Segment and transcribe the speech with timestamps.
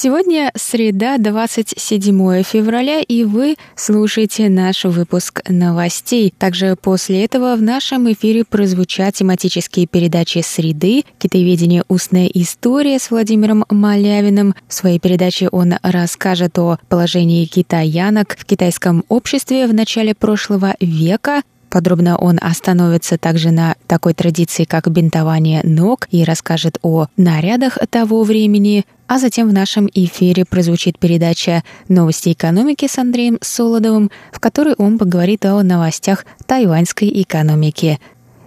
[0.00, 6.32] Сегодня среда, 27 февраля, и вы слушаете наш выпуск новостей.
[6.38, 11.82] Также после этого в нашем эфире прозвучат тематические передачи «Среды», «Китаеведение.
[11.88, 14.54] Устная история» с Владимиром Малявиным.
[14.68, 21.42] В своей передаче он расскажет о положении китаянок в китайском обществе в начале прошлого века,
[21.70, 28.22] Подробно он остановится также на такой традиции, как бинтование ног и расскажет о нарядах того
[28.22, 28.84] времени.
[29.06, 34.98] А затем в нашем эфире прозвучит передача «Новости экономики» с Андреем Солодовым, в которой он
[34.98, 37.98] поговорит о новостях тайваньской экономики.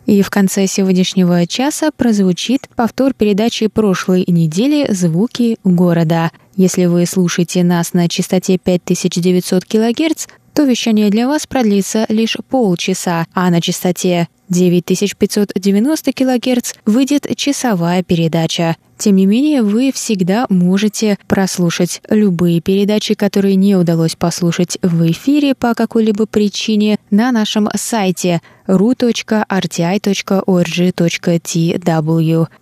[0.05, 6.31] И в конце сегодняшнего часа прозвучит повтор передачи прошлой недели «Звуки города».
[6.55, 10.27] Если вы слушаете нас на частоте 5900 кГц,
[10.61, 18.75] то вещание для вас продлится лишь полчаса, а на частоте 9590 кГц выйдет часовая передача.
[18.95, 25.55] Тем не менее, вы всегда можете прослушать любые передачи, которые не удалось послушать в эфире
[25.55, 29.37] по какой-либо причине на нашем сайте ru.rti.org.tw.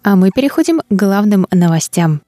[0.04, 2.22] А мы переходим к главным новостям.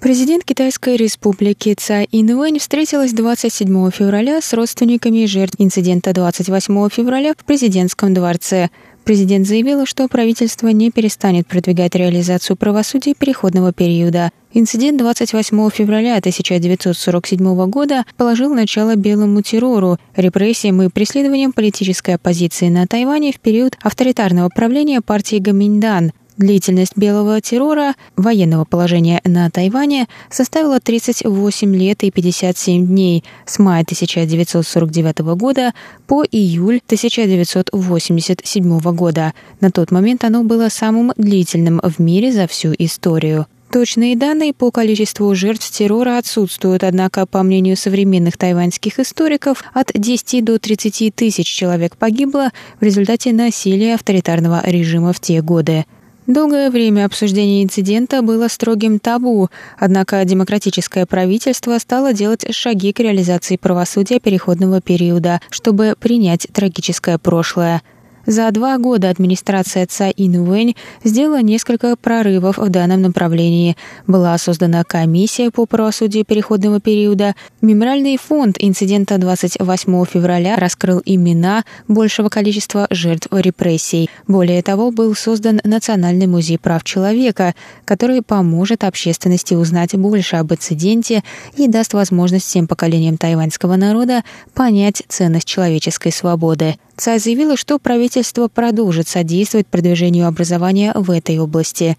[0.00, 7.44] Президент Китайской республики Цай Инуэнь встретилась 27 февраля с родственниками жертв инцидента 28 февраля в
[7.44, 8.68] президентском дворце.
[9.04, 14.30] Президент заявила, что правительство не перестанет продвигать реализацию правосудия переходного периода.
[14.52, 22.86] Инцидент 28 февраля 1947 года положил начало белому террору, репрессиям и преследованиям политической оппозиции на
[22.86, 30.80] Тайване в период авторитарного правления партии Гаминьдан– Длительность белого террора, военного положения на Тайване, составила
[30.80, 35.72] 38 лет и 57 дней с мая 1949 года
[36.06, 39.32] по июль 1987 года.
[39.60, 43.46] На тот момент оно было самым длительным в мире за всю историю.
[43.72, 50.44] Точные данные по количеству жертв террора отсутствуют, однако, по мнению современных тайваньских историков, от 10
[50.44, 55.84] до 30 тысяч человек погибло в результате насилия авторитарного режима в те годы.
[56.26, 59.48] Долгое время обсуждение инцидента было строгим табу,
[59.78, 67.82] однако демократическое правительство стало делать шаги к реализации правосудия переходного периода, чтобы принять трагическое прошлое–
[68.26, 73.76] за два года администрация Цай Инвэнь сделала несколько прорывов в данном направлении.
[74.06, 77.34] Была создана комиссия по правосудию переходного периода.
[77.60, 84.10] Мемориальный фонд инцидента 28 февраля раскрыл имена большего количества жертв репрессий.
[84.26, 87.54] Более того, был создан Национальный музей прав человека,
[87.84, 91.22] который поможет общественности узнать больше об инциденте
[91.56, 96.76] и даст возможность всем поколениям тайваньского народа понять ценность человеческой свободы.
[96.96, 101.96] Цай заявила, что правительство продолжит содействовать продвижению образования в этой области.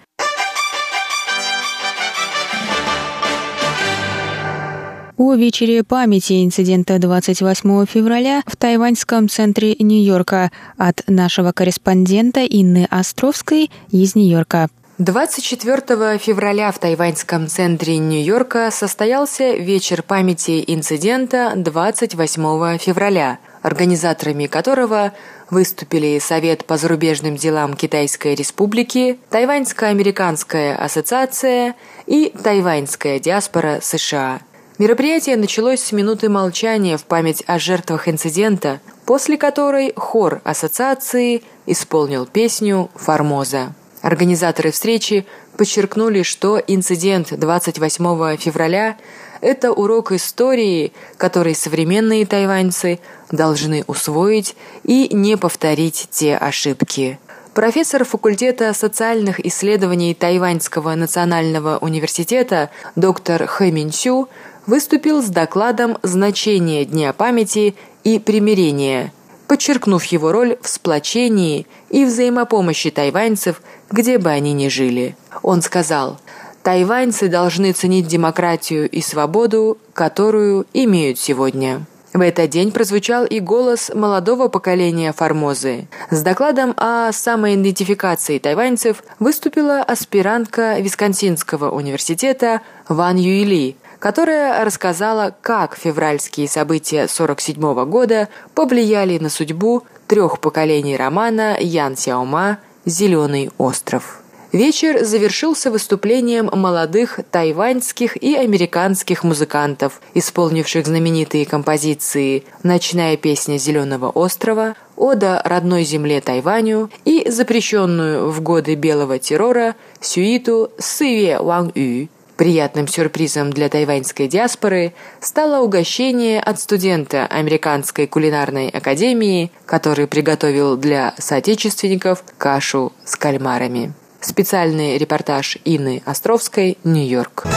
[5.18, 13.72] О вечере памяти инцидента 28 февраля в тайваньском центре Нью-Йорка от нашего корреспондента Инны Островской
[13.92, 14.70] из Нью-Йорка.
[15.00, 25.14] 24 февраля в тайваньском центре Нью-Йорка состоялся вечер памяти инцидента 28 февраля, организаторами которого
[25.50, 31.76] выступили Совет по зарубежным делам Китайской Республики, Тайваньско-американская ассоциация
[32.06, 34.42] и Тайваньская диаспора США.
[34.78, 42.26] Мероприятие началось с минуты молчания в память о жертвах инцидента, после которой хор ассоциации исполнил
[42.28, 43.74] песню «Формоза».
[44.04, 45.26] Организаторы встречи
[45.58, 48.98] подчеркнули, что инцидент 28 февраля–
[49.42, 53.00] это урок истории, который современные тайваньцы
[53.32, 57.20] должны усвоить и не повторить те ошибки.
[57.54, 64.30] Профессор факультета социальных исследований Тайваньского национального университета доктор Хэ Минсю
[64.68, 67.74] выступил с докладом «Значение Дня памяти
[68.04, 69.12] и примирения»,
[69.48, 75.16] подчеркнув его роль в сплочении и взаимопомощи тайваньцев, где бы они ни жили.
[75.42, 76.20] Он сказал,
[76.68, 81.86] «Тайваньцы должны ценить демократию и свободу, которую имеют сегодня».
[82.12, 85.88] В этот день прозвучал и голос молодого поколения Формозы.
[86.12, 92.60] С докладом о самоидентификации тайваньцев выступила аспирантка Висконсинского университета
[92.90, 101.56] Ван Юйли, которая рассказала, как февральские события 1947 года повлияли на судьбу трех поколений романа
[101.62, 104.22] Ян Сяома «Зеленый остров».
[104.54, 114.76] Вечер завершился выступлением молодых тайваньских и американских музыкантов, исполнивших знаменитые композиции «Ночная песня Зеленого острова»,
[114.96, 122.08] «Ода родной земле Тайваню» и запрещенную в годы белого террора сюиту «Сыве Ван Ю».
[122.38, 131.16] Приятным сюрпризом для тайваньской диаспоры стало угощение от студента Американской кулинарной академии, который приготовил для
[131.18, 133.94] соотечественников кашу с кальмарами.
[134.22, 137.48] Специальный репортаж Инны Островской, Нью-Йорк.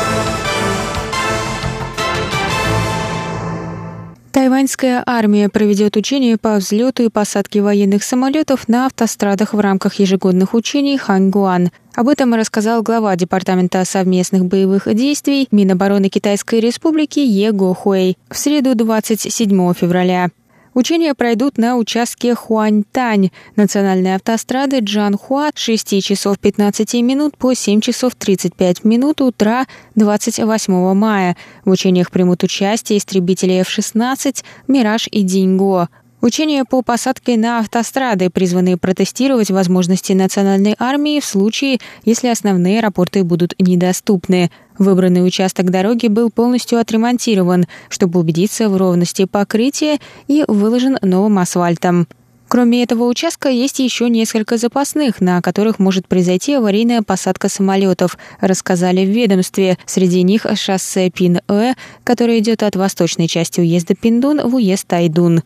[4.33, 10.55] Тайваньская армия проведет учения по взлету и посадке военных самолетов на автострадах в рамках ежегодных
[10.55, 11.71] учений Ханьгуан.
[11.95, 18.39] Об этом рассказал глава Департамента совместных боевых действий Минобороны Китайской Республики Е Го Хуэй в
[18.39, 20.31] среду 27 февраля.
[20.73, 27.81] Учения пройдут на участке Хуаньтань национальной автострады Джанхуа с 6 часов 15 минут по 7
[27.81, 31.37] часов 35 минут утра 28 мая.
[31.65, 35.89] В учениях примут участие истребители F-16, «Мираж» и «Динго».
[36.21, 43.25] Учения по посадке на автострады призваны протестировать возможности национальной армии в случае, если основные аэропорты
[43.25, 44.51] будут недоступны.
[44.81, 52.09] Выбранный участок дороги был полностью отремонтирован, чтобы убедиться в ровности покрытия и выложен новым асфальтом.
[52.49, 59.05] Кроме этого участка есть еще несколько запасных, на которых может произойти аварийная посадка самолетов, рассказали
[59.05, 59.77] в ведомстве.
[59.85, 65.43] Среди них шоссе Пин-Э, которое идет от восточной части уезда Пиндун в уезд Тайдун.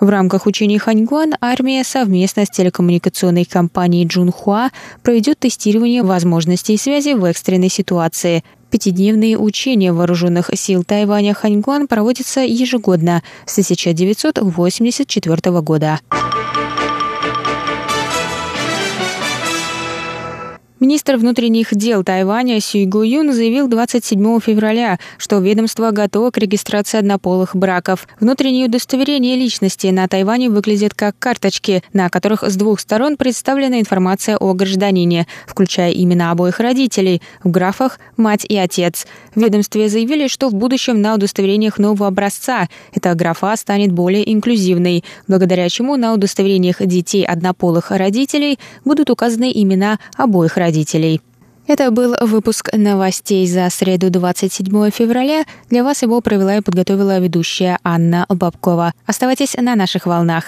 [0.00, 4.70] В рамках учений Ханьгуан армия совместно с телекоммуникационной компанией Джунхуа
[5.02, 8.42] проведет тестирование возможностей связи в экстренной ситуации.
[8.70, 16.00] Пятидневные учения вооруженных сил Тайваня Ханьгуан проводятся ежегодно с 1984 года.
[20.80, 26.98] Министр внутренних дел Тайваня Сюй Гу Юн заявил 27 февраля, что ведомство готово к регистрации
[26.98, 28.08] однополых браков.
[28.18, 34.36] Внутренние удостоверения личности на Тайване выглядят как карточки, на которых с двух сторон представлена информация
[34.36, 39.06] о гражданине, включая имена обоих родителей, в графах «мать» и «отец».
[39.36, 45.04] В ведомстве заявили, что в будущем на удостоверениях нового образца эта графа станет более инклюзивной,
[45.28, 51.20] благодаря чему на удостоверениях детей однополых родителей будут указаны имена обоих родителей родителей.
[51.66, 55.44] Это был выпуск новостей за среду 27 февраля.
[55.70, 58.92] Для вас его провела и подготовила ведущая Анна Бабкова.
[59.06, 60.44] Оставайтесь на наших волнах.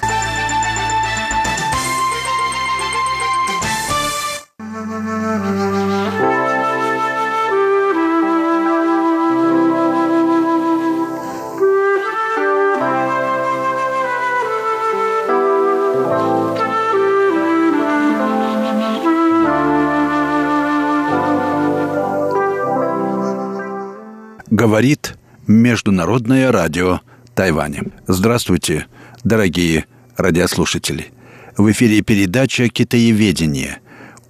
[24.58, 27.00] Говорит Международное радио
[27.34, 27.92] Тайваня.
[28.06, 28.86] Здравствуйте,
[29.22, 29.84] дорогие
[30.16, 31.12] радиослушатели.
[31.58, 33.80] В эфире передача «Китаеведение.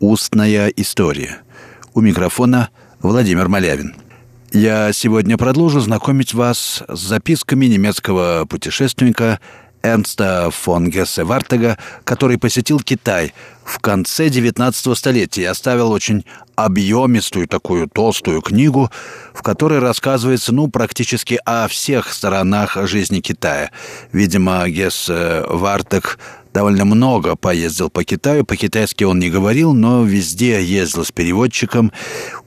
[0.01, 1.43] Устная история».
[1.95, 3.95] У микрофона Владимир Малявин.
[4.51, 9.39] Я сегодня продолжу знакомить вас с записками немецкого путешественника
[9.87, 13.33] Эрнста фон Гессе Вартега, который посетил Китай
[13.65, 16.25] в конце 19 столетия и оставил очень
[16.57, 18.91] объемистую такую толстую книгу,
[19.33, 23.71] в которой рассказывается, ну, практически о всех сторонах жизни Китая.
[24.13, 26.19] Видимо, Гессе Вартег
[26.53, 28.45] довольно много поездил по Китаю.
[28.45, 31.93] По-китайски он не говорил, но везде ездил с переводчиком.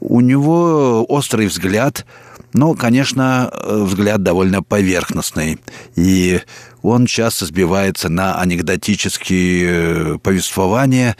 [0.02, 2.06] У него острый взгляд–
[2.54, 5.60] но, конечно, взгляд довольно поверхностный.
[5.96, 6.42] И
[6.82, 11.16] он часто сбивается на анекдотические э, повествования,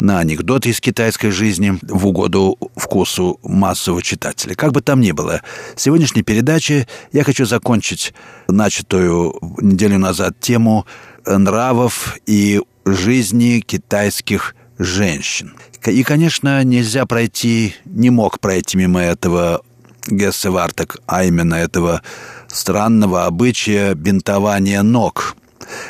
[0.00, 4.54] на анекдоты из китайской жизни в угоду вкусу массового читателя.
[4.54, 5.42] Как бы там ни было,
[5.76, 8.14] в сегодняшней передаче я хочу закончить
[8.48, 10.86] начатую неделю назад тему
[11.26, 15.54] нравов и жизни китайских женщин.
[15.86, 19.62] И, конечно, нельзя пройти, не мог пройти мимо этого
[20.06, 22.02] Гессе Вартек, а именно этого
[22.48, 25.36] странного обычая бинтования ног,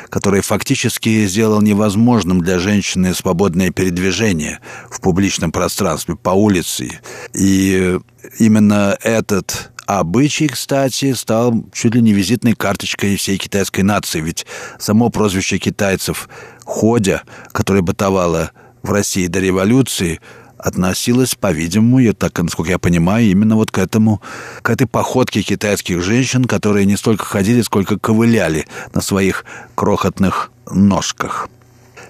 [0.09, 6.99] который фактически сделал невозможным для женщины свободное передвижение в публичном пространстве, по улице.
[7.33, 7.99] И
[8.39, 14.45] именно этот обычай, кстати, стал чуть ли не визитной карточкой всей китайской нации, ведь
[14.79, 16.29] само прозвище китайцев
[16.65, 18.51] «ходя», которое бытовало
[18.81, 20.19] в России до революции,
[20.63, 24.21] относилась, по-видимому, я так, насколько я понимаю, именно вот к этому,
[24.61, 31.49] к этой походке китайских женщин, которые не столько ходили, сколько ковыляли на своих крохотных ножках.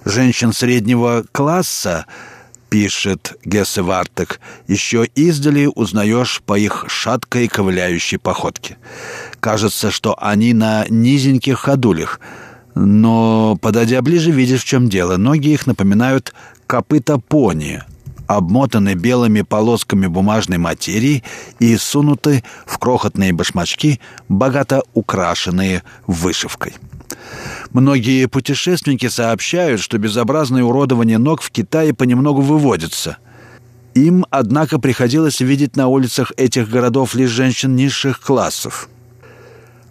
[0.06, 2.06] Женщин среднего класса
[2.70, 8.78] пишет Гессе Вартек, еще издали узнаешь по их шаткой ковыляющей походке.
[9.40, 12.20] Кажется, что они на низеньких ходулях,
[12.76, 15.18] но, подойдя ближе, видишь, в чем дело.
[15.18, 16.34] Ноги их напоминают
[16.66, 17.84] копыта пони,
[18.28, 21.24] обмотаны белыми полосками бумажной материи
[21.60, 24.00] и сунуты в крохотные башмачки,
[24.30, 26.74] богато украшенные вышивкой.
[27.72, 33.18] Многие путешественники сообщают, что безобразное уродование ног в Китае понемногу выводится.
[33.94, 38.90] Им, однако, приходилось видеть на улицах этих городов лишь женщин низших классов.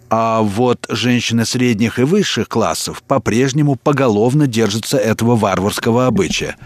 [0.09, 6.55] А вот женщины средних и высших классов по-прежнему поголовно держатся этого варварского обычая–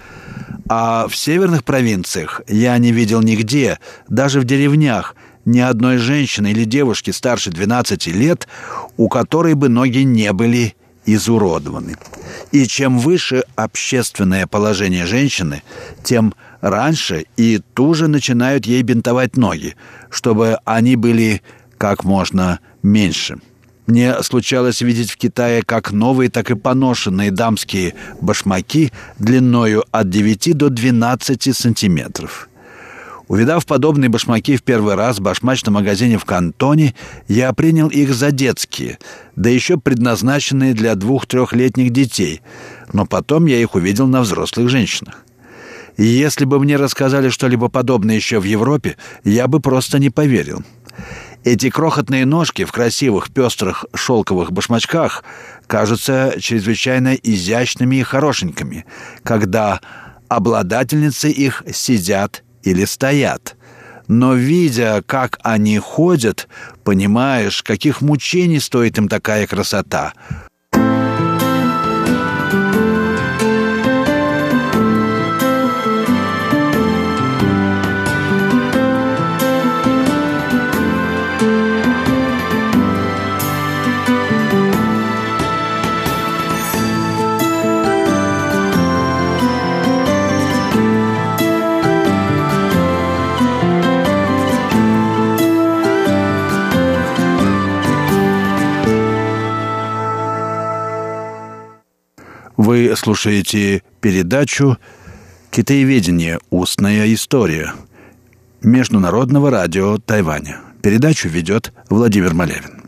[0.69, 6.65] а в северных провинциях я не видел нигде, даже в деревнях, ни одной женщины или
[6.65, 8.47] девушки старше 12 лет,
[8.97, 11.95] у которой бы ноги не были изуродованы.
[12.51, 15.63] И чем выше общественное положение женщины,
[16.03, 19.75] тем раньше и туже начинают ей бинтовать ноги,
[20.09, 21.41] чтобы они были
[21.77, 23.37] как можно меньше.
[23.87, 30.57] Мне случалось видеть в Китае как новые, так и поношенные дамские башмаки длиною от 9
[30.57, 32.49] до 12 сантиметров.
[33.29, 36.95] Увидав подобные башмаки в первый раз в башмачном магазине в Кантоне,
[37.27, 38.99] я принял их за детские,
[39.35, 42.41] да еще предназначенные для двух-трехлетних детей,
[42.93, 45.23] но потом я их увидел на взрослых женщинах.
[45.97, 50.63] И если бы мне рассказали что-либо подобное еще в Европе, я бы просто не поверил.
[51.49, 55.23] Эти крохотные ножки в красивых пестрых шелковых башмачках
[55.65, 58.85] кажутся чрезвычайно изящными и хорошенькими,
[59.23, 59.79] когда
[60.27, 63.55] обладательницы их сидят или стоят.
[64.09, 66.49] Но видя, как они ходят,
[66.83, 70.11] понимаешь, каких мучений стоит им такая красота—
[102.57, 104.79] Вы слушаете передачу
[105.51, 106.39] «Китаеведение.
[106.49, 107.73] Устная история»
[108.63, 110.61] Международного радио Тайваня.
[110.81, 112.81] Передачу ведет Владимир Малявин.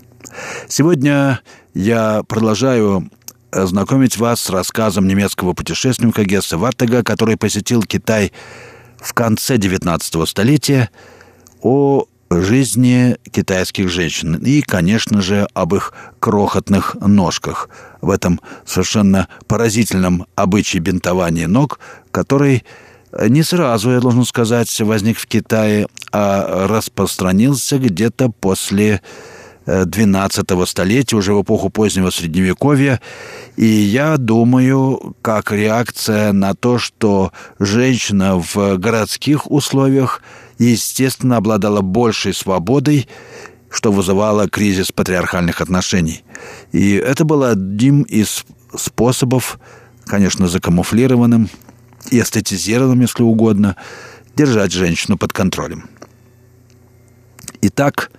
[0.67, 1.41] Сегодня
[1.75, 3.11] я продолжаю
[3.51, 8.33] знакомить вас с рассказом немецкого путешественника Гесса Вартега, который посетил Китай
[8.97, 10.89] в конце XIX столетия,
[11.61, 17.69] о жизни китайских женщин и, конечно же, об их крохотных ножках
[18.01, 21.79] в этом совершенно поразительном обычае бинтования ног,
[22.11, 22.63] который
[23.27, 29.01] не сразу, я должен сказать, возник в Китае, а распространился где-то после
[29.65, 33.01] XII столетия, уже в эпоху позднего Средневековья.
[33.55, 40.21] И я думаю, как реакция на то, что женщина в городских условиях–
[40.65, 43.07] естественно, обладала большей свободой,
[43.69, 46.23] что вызывало кризис патриархальных отношений.
[46.71, 49.59] И это был одним из способов,
[50.05, 51.49] конечно, закамуфлированным
[52.11, 53.75] и эстетизированным, если угодно,
[54.35, 55.89] держать женщину под контролем.
[57.61, 58.11] Итак,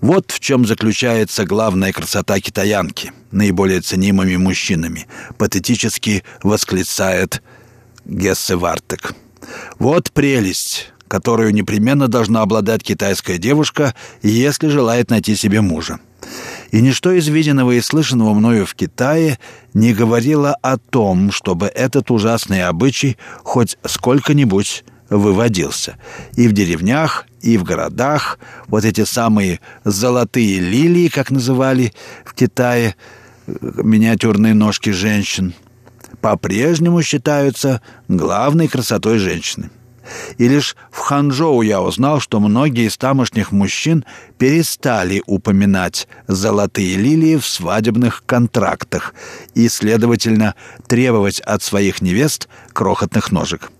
[0.00, 7.42] вот в чем заключается главная красота китаянки, наиболее ценимыми мужчинами, патетически восклицает
[8.04, 9.14] Гессе Вартек.
[9.78, 15.98] Вот прелесть, которую непременно должна обладать китайская девушка, если желает найти себе мужа.
[16.70, 19.38] И ничто из виденного и слышанного мною в Китае
[19.72, 25.96] не говорило о том, чтобы этот ужасный обычай хоть сколько-нибудь выводился.
[26.34, 31.92] И в деревнях, и в городах вот эти самые «золотые лилии», как называли
[32.24, 32.94] в Китае
[33.46, 35.54] миниатюрные ножки женщин,
[36.20, 39.70] по-прежнему считаются главной красотой женщины.
[40.38, 44.04] И лишь в Ханчжоу я узнал, что многие из тамошних мужчин
[44.38, 49.14] перестали упоминать золотые лилии в свадебных контрактах
[49.54, 50.54] и, следовательно,
[50.86, 53.70] требовать от своих невест крохотных ножек.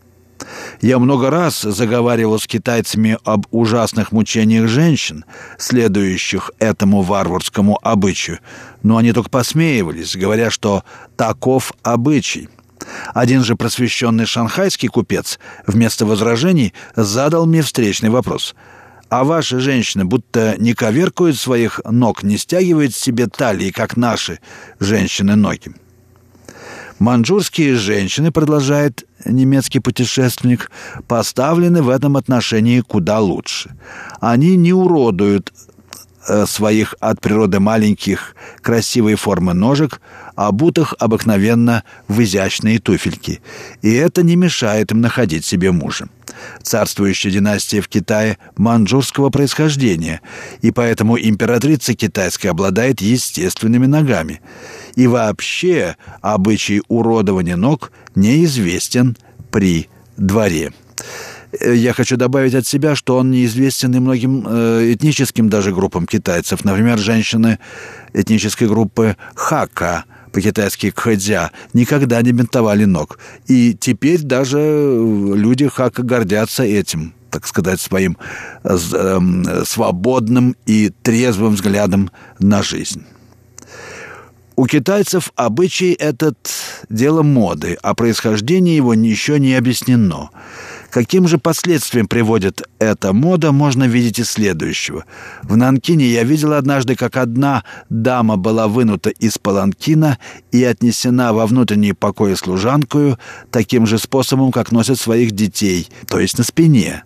[0.81, 5.25] Я много раз заговаривал с китайцами об ужасных мучениях женщин,
[5.59, 8.39] следующих этому варварскому обычаю,
[8.83, 10.85] но они только посмеивались, говоря, что
[11.17, 12.49] таков обычай.
[13.15, 18.55] Один же просвещенный шанхайский купец вместо возражений задал мне встречный вопрос.
[19.09, 24.39] «А ваши женщины будто не коверкуют своих ног, не стягивают себе талии, как наши
[24.81, 25.73] женщины ноги?»
[26.99, 30.71] Манчжурские женщины, продолжает немецкий путешественник,
[31.07, 33.71] поставлены в этом отношении куда лучше.
[34.21, 35.53] Они не уродуют
[36.27, 40.01] э, своих от природы маленьких красивой формы ножек,
[40.39, 43.41] обутых обыкновенно в изящные туфельки.
[43.83, 46.09] И это не мешает им находить себе мужа.
[46.63, 50.21] Царствующая династия в Китае манчжурского происхождения,
[50.63, 54.41] и поэтому императрица китайская обладает естественными ногами.
[54.95, 59.17] И вообще обычай уродования ног неизвестен
[59.51, 60.73] при дворе.
[61.61, 66.07] Э, я хочу добавить от себя, что он неизвестен и многим э, этническим даже группам
[66.07, 66.65] китайцев.
[66.65, 67.59] Например, женщины
[68.13, 73.19] этнической группы Хака– по-китайски «кхэдзя», никогда не бинтовали ног.
[73.47, 78.17] И теперь даже люди Хака гордятся этим, так сказать, своим
[78.65, 78.77] э,
[79.65, 83.05] свободным и трезвым взглядом на жизнь.
[84.57, 86.37] У китайцев обычай этот–
[86.89, 90.31] дело моды, а происхождение его еще не объяснено–
[90.91, 95.05] Каким же последствиям приводит эта мода, можно видеть из следующего.
[95.43, 100.19] В Нанкине я видел однажды, как одна дама была вынута из паланкина
[100.51, 103.19] и отнесена во внутренний покой служанкою
[103.51, 107.05] таким же способом, как носят своих детей, то есть на спине.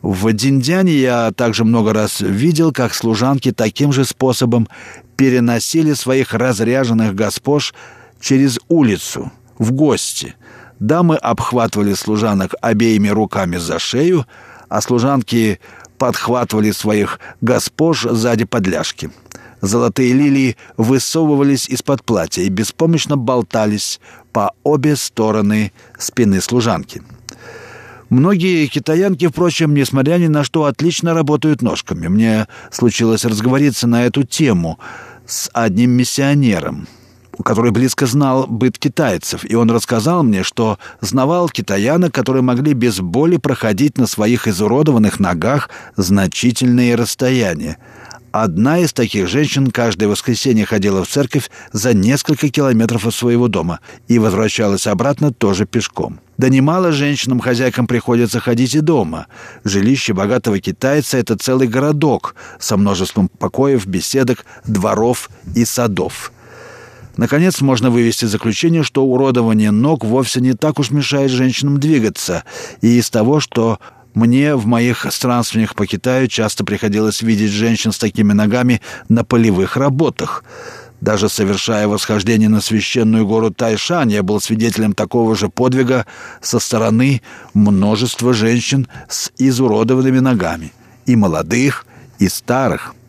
[0.00, 4.66] В Диндяне я также много раз видел, как служанки таким же способом
[5.16, 7.72] переносили своих разряженных госпож
[8.20, 10.34] через улицу в гости–
[10.82, 14.26] Дамы обхватывали служанок обеими руками за шею,
[14.68, 15.60] а служанки
[15.96, 19.12] подхватывали своих госпож сзади подляшки.
[19.60, 24.00] Золотые лилии высовывались из-под платья и беспомощно болтались
[24.32, 27.00] по обе стороны спины служанки.
[28.08, 32.08] Многие китаянки, впрочем, несмотря ни на что, отлично работают ножками.
[32.08, 34.80] Мне случилось разговориться на эту тему
[35.26, 36.88] с одним миссионером–
[37.44, 43.00] который близко знал быт китайцев, и он рассказал мне, что знавал китаянок, которые могли без
[43.00, 47.78] боли проходить на своих изуродованных ногах значительные расстояния.
[48.32, 53.80] Одна из таких женщин каждое воскресенье ходила в церковь за несколько километров от своего дома
[54.08, 56.18] и возвращалась обратно тоже пешком.
[56.38, 59.26] Да немало женщинам-хозяйкам приходится ходить и дома.
[59.64, 66.32] Жилище богатого китайца— это целый городок со множеством покоев, беседок, дворов и садов.
[67.16, 72.44] Наконец, можно вывести заключение, что уродование ног вовсе не так уж мешает женщинам двигаться,
[72.80, 73.78] и из того, что
[74.14, 79.76] мне в моих странствованиях по Китаю часто приходилось видеть женщин с такими ногами на полевых
[79.76, 80.44] работах.
[81.00, 86.06] Даже совершая восхождение на священную гору Тайшань, я был свидетелем такого же подвига
[86.40, 87.22] со стороны
[87.54, 90.72] множества женщин с изуродованными ногами.
[91.06, 91.86] И молодых,
[92.18, 92.94] и старых–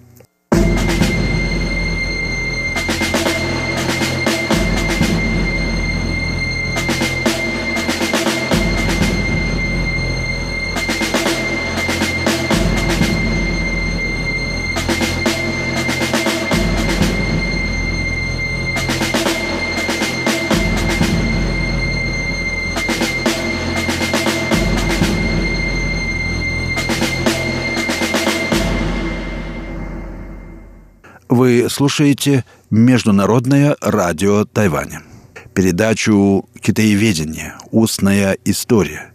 [31.35, 35.01] Вы слушаете Международное радио Тайваня.
[35.55, 37.55] Передачу «Китаеведение.
[37.71, 39.11] Устная история».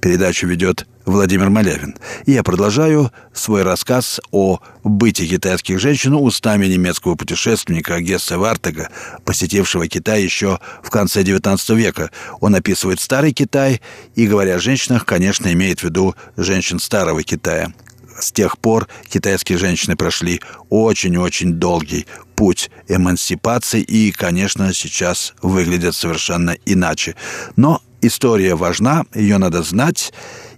[0.00, 1.96] Передачу ведет Владимир Малявин.
[2.26, 8.90] И я продолжаю свой рассказ о быте китайских женщин устами немецкого путешественника Гесса Вартега,
[9.24, 12.12] посетившего Китай еще в конце XIX века.
[12.38, 13.80] Он описывает старый Китай
[14.14, 17.72] и, говоря о женщинах, конечно, имеет в виду женщин старого Китая–
[18.20, 26.56] с тех пор китайские женщины прошли очень-очень долгий путь эмансипации и, конечно, сейчас выглядят совершенно
[26.66, 27.16] иначе.
[27.56, 30.12] Но история важна, ее надо знать.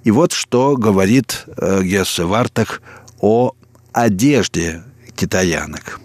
[0.04, 2.82] И вот что говорит э, Гессе Вартах
[3.20, 3.52] о
[3.92, 4.82] одежде
[5.16, 6.00] китаянок.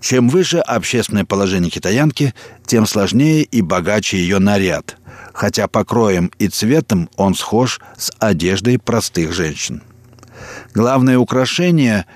[0.00, 2.34] Чем выше общественное положение китаянки,
[2.66, 4.98] тем сложнее и богаче ее наряд,
[5.32, 9.82] хотя покроем и цветом он схож с одеждой простых женщин–
[10.74, 12.06] Главное украшение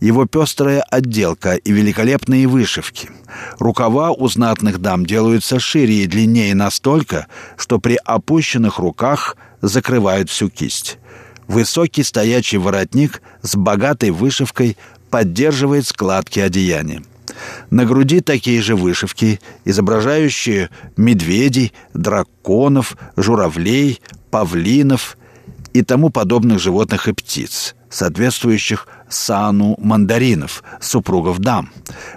[0.00, 3.10] его пестрая отделка и великолепные вышивки.
[3.58, 10.50] Рукава у знатных дам делаются шире и длиннее настолько, что при опущенных руках закрывают всю
[10.50, 10.98] кисть.
[11.48, 14.76] Высокий стоячий воротник с богатой вышивкой
[15.10, 17.02] поддерживает складки одеяния.
[17.70, 25.16] На груди такие же вышивки, изображающие медведей, драконов, журавлей, павлинов
[25.72, 31.70] и тому подобных животных и птиц, соответствующих сану мандаринов, супругов дам.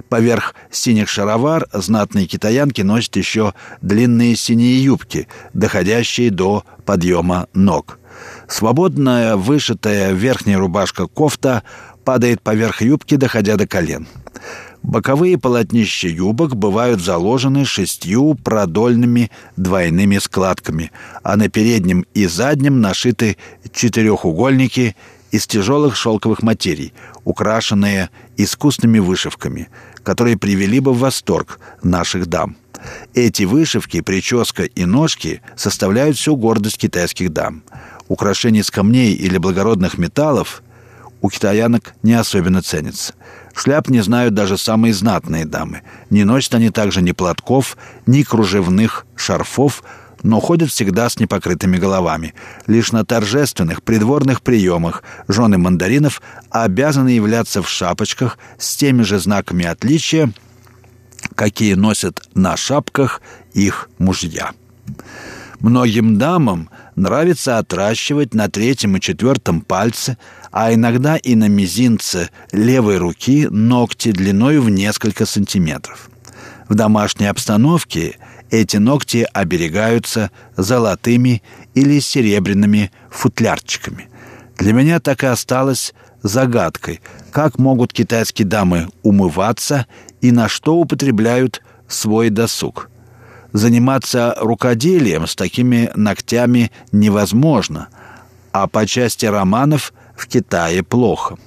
[0.09, 7.99] Поверх синих шаровар знатные китаянки носят еще длинные синие юбки, доходящие до подъема ног.
[8.47, 11.63] Свободная вышитая верхняя рубашка кофта
[12.03, 14.07] падает поверх юбки, доходя до колен.
[14.83, 20.91] Боковые полотнища юбок бывают заложены шестью продольными двойными складками,
[21.21, 23.37] а на переднем и заднем нашиты
[23.71, 24.95] четырехугольники
[25.29, 29.69] из тяжелых шелковых материй, украшенные искусными вышивками,
[30.03, 32.57] которые привели бы в восторг наших дам.
[33.13, 37.63] Эти вышивки, прическа и ножки составляют всю гордость китайских дам.
[38.07, 40.63] Украшения из камней или благородных металлов
[41.21, 43.13] у китаянок не особенно ценятся.
[43.53, 45.81] Шляп не знают даже самые знатные дамы.
[46.09, 49.83] Не носят они также ни платков, ни кружевных шарфов,
[50.23, 52.33] но ходят всегда с непокрытыми головами.
[52.67, 59.65] Лишь на торжественных придворных приемах жены мандаринов обязаны являться в шапочках с теми же знаками
[59.65, 60.31] отличия,
[61.35, 63.21] какие носят на шапках
[63.53, 64.51] их мужья.
[65.59, 70.17] Многим дамам нравится отращивать на третьем и четвертом пальце,
[70.51, 76.09] а иногда и на мизинце левой руки ногти длиной в несколько сантиметров.
[76.69, 78.17] В домашней обстановке
[78.49, 81.41] эти ногти оберегаются золотыми
[81.73, 84.09] или серебряными футлярчиками.
[84.57, 87.01] Для меня так и осталось загадкой,
[87.31, 89.87] как могут китайские дамы умываться
[90.21, 92.90] и на что употребляют свой досуг.
[93.53, 97.89] Заниматься рукоделием с такими ногтями невозможно,
[98.51, 101.37] а по части романов в Китае плохо.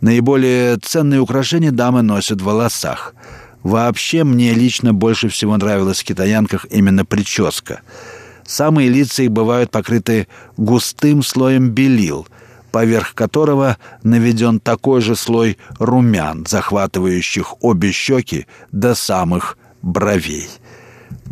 [0.00, 3.14] Наиболее ценные украшения дамы носят в волосах.
[3.62, 7.80] Вообще мне лично больше всего нравилась в китаянках именно прическа.
[8.44, 12.26] Самые лица их бывают покрыты густым слоем белил,
[12.72, 20.48] поверх которого наведен такой же слой румян, захватывающих обе щеки до самых бровей.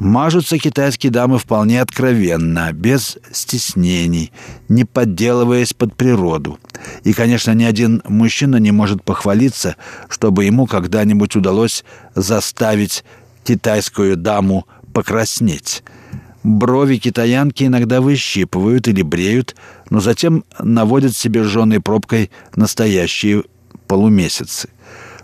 [0.00, 4.32] Мажутся китайские дамы вполне откровенно, без стеснений,
[4.66, 6.58] не подделываясь под природу.
[7.04, 9.76] И, конечно, ни один мужчина не может похвалиться,
[10.08, 11.84] чтобы ему когда-нибудь удалось
[12.14, 13.04] заставить
[13.44, 15.82] китайскую даму покраснеть.
[16.44, 19.54] Брови китаянки иногда выщипывают или бреют,
[19.90, 23.44] но затем наводят себе жженой пробкой настоящие
[23.86, 24.70] полумесяцы.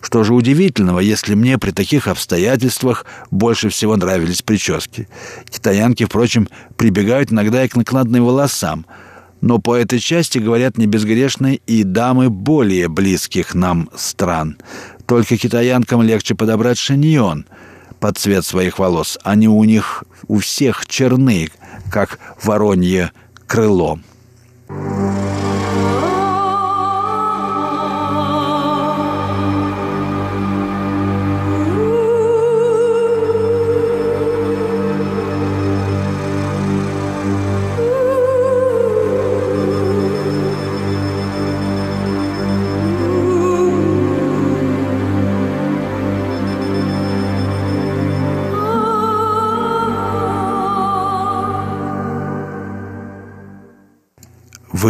[0.06, 5.08] Что же удивительного, если мне при таких обстоятельствах больше всего нравились прически.
[5.50, 8.86] Китаянки, впрочем, прибегают иногда и к накладным волосам.
[9.40, 14.58] Но по этой части говорят не безгрешны и дамы более близких нам стран.
[15.06, 17.44] Только китаянкам легче подобрать шиньон
[17.98, 19.18] под цвет своих волос.
[19.24, 21.48] Они у них у всех черны,
[21.90, 23.10] как воронье
[23.48, 23.98] крыло.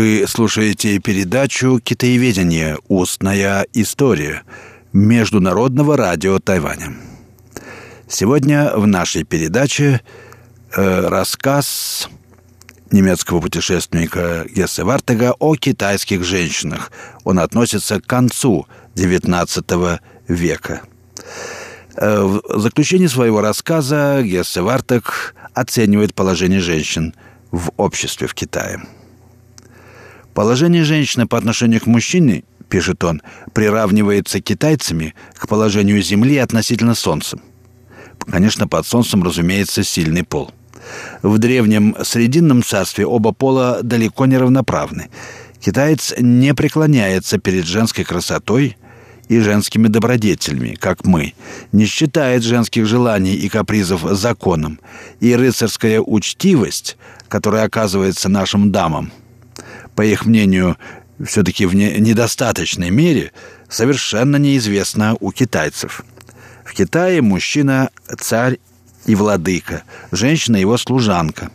[0.07, 2.79] Вы слушаете передачу «Китаеведение.
[2.87, 4.45] Устная история»
[4.92, 6.95] Международного радио Тайваня.
[8.09, 10.03] Сегодня в нашей передаче
[10.77, 12.09] э, рассказ
[12.92, 16.92] немецкого путешественника Гессе Вартега о китайских женщинах.
[17.25, 20.83] Он относится к концу XIX века.
[21.97, 27.12] Э, в заключении своего рассказа Гессе Вартег оценивает положение женщин
[27.51, 28.81] в обществе в Китае.
[30.37, 33.22] Положение женщины по отношению к мужчине, пишет он,
[33.55, 37.38] приравнивается китайцами к положению Земли относительно Солнца.
[38.18, 40.51] Конечно, под Солнцем, разумеется, сильный пол.
[41.22, 45.09] В древнем Срединном царстве оба пола далеко не равноправны.
[45.59, 48.77] Китаец не преклоняется перед женской красотой
[49.29, 51.33] и женскими добродетелями, как мы,
[51.72, 54.81] не считает женских желаний и капризов законом,
[55.18, 59.11] и рыцарская учтивость, которая оказывается нашим дамам–
[59.96, 60.76] по их мнению,
[61.24, 63.32] все-таки в недостаточной мере,
[63.68, 66.04] совершенно неизвестна у китайцев.
[66.64, 68.59] В Китае мужчина– царь
[69.06, 69.82] и владыка,
[70.12, 71.50] женщина– его служанка.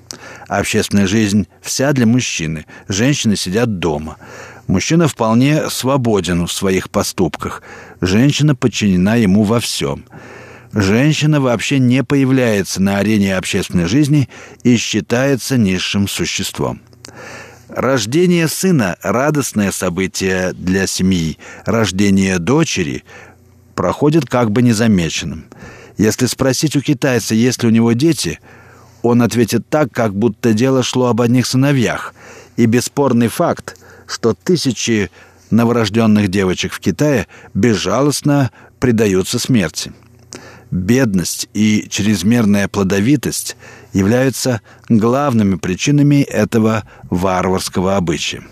[0.47, 2.65] А общественная жизнь вся для мужчины.
[2.87, 4.17] Женщины сидят дома.
[4.67, 7.61] Мужчина вполне свободен в своих поступках.
[7.99, 10.05] Женщина подчинена ему во всем.
[10.73, 14.29] Женщина вообще не появляется на арене общественной жизни
[14.63, 16.81] и считается низшим существом.
[17.75, 21.37] Рождение сына– радостное событие для семьи.
[21.65, 23.05] Рождение дочери
[23.75, 25.45] проходит как бы незамеченным.
[25.97, 28.39] Если спросить у китайца, есть ли у него дети,
[29.03, 32.13] он ответит так, как будто дело шло об одних сыновьях.
[32.57, 35.09] И бесспорный факт, что тысячи
[35.49, 39.93] новорожденных девочек в Китае безжалостно предаются смерти.
[40.71, 43.55] Бедность и чрезмерная плодовитость
[43.93, 48.43] являются главными причинами этого варварского обычая.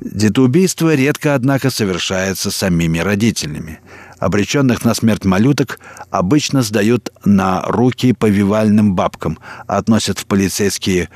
[0.00, 3.80] Детоубийство редко, однако, совершается самими родителями.
[4.18, 5.78] Обреченных на смерть малюток
[6.10, 11.10] обычно сдают на руки повивальным бабкам, относят в полицейские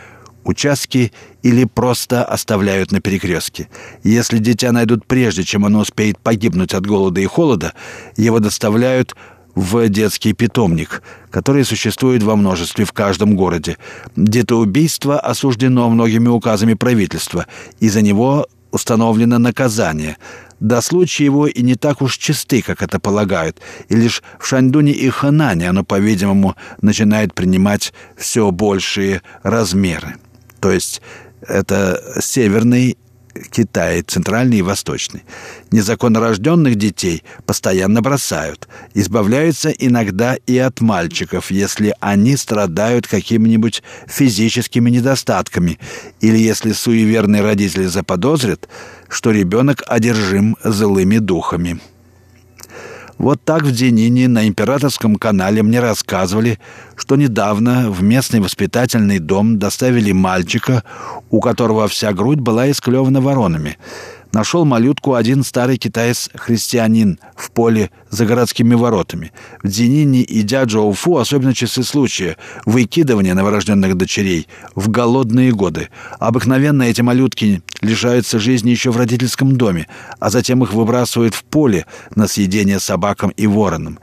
[0.45, 3.69] участки или просто оставляют на перекрестке.
[4.03, 7.73] Если дитя найдут прежде, чем оно успеет погибнуть от голода и холода,
[8.17, 9.15] его доставляют
[9.55, 13.77] в детский питомник, который существует во множестве в каждом городе.
[14.17, 17.47] Детоубийство осуждено многими указами правительства,
[17.81, 20.17] и за него установлено наказание.
[20.61, 24.93] До случая его и не так уж чисты, как это полагают, и лишь в Шаньдуне
[24.93, 30.17] и Ханане оно, по-видимому, начинает принимать все большие размеры
[30.65, 31.03] то есть
[31.47, 32.97] это северный
[33.51, 35.25] Китай, центральный и восточный.
[35.71, 38.69] Незаконнорожденных детей постоянно бросают.
[38.95, 45.79] Избавляются иногда и от мальчиков, если они страдают какими-нибудь физическими недостатками
[46.21, 48.69] или если суеверные родители заподозрят,
[49.09, 51.81] что ребенок одержим злыми духами.
[53.19, 56.59] Вот так в Денине на императорском канале мне рассказывали,
[56.97, 60.83] что недавно в местный воспитательный дом доставили мальчика,
[61.31, 63.79] у которого вся грудь была исклевана воронами–
[64.35, 69.33] нашел малютку один старый китаец-христианин в поле за городскими воротами.
[69.63, 75.89] В Дзинине и Дяджоуфу особенно часы случая выкидывания новорожденных дочерей в голодные годы.
[76.19, 79.87] Обыкновенно эти малютки лишаются жизни еще в родительском доме,
[80.19, 84.01] а затем их выбрасывают в поле на съедение собакам и воронам.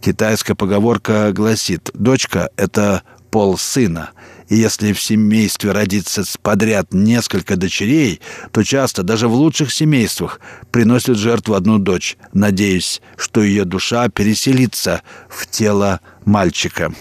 [0.00, 4.10] Китайская поговорка гласит «дочка— это пол сына»,
[4.52, 11.16] и если в семействе родится подряд несколько дочерей, то часто, даже в лучших семействах, приносят
[11.16, 16.92] жертву одну дочь, надеясь, что ее душа переселится в тело мальчика.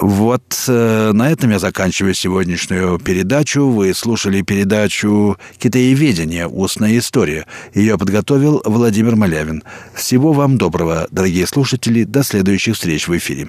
[0.00, 3.66] Вот э, на этом я заканчиваю сегодняшнюю передачу.
[3.66, 6.46] Вы слушали передачу «Китаеведение.
[6.46, 7.44] Устная история».
[7.74, 9.64] Ее подготовил Владимир Малявин.
[9.94, 12.04] Всего вам доброго, дорогие слушатели.
[12.04, 13.48] До следующих встреч в эфире.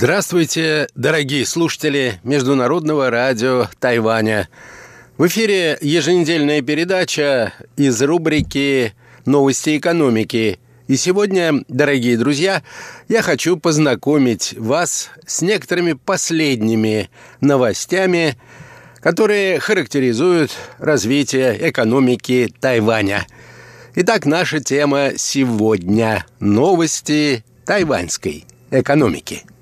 [0.00, 4.48] Здравствуйте, дорогие слушатели Международного радио Тайваня.
[5.16, 8.94] В эфире еженедельная передача из рубрики
[9.26, 10.60] «Новости экономики».
[10.86, 12.62] И сегодня, дорогие друзья,
[13.08, 18.38] я хочу познакомить вас с некоторыми последними новостями,
[19.00, 23.26] которые характеризуют развитие экономики Тайваня.
[23.96, 29.42] Итак, наша тема сегодня– новости тайваньской экономики–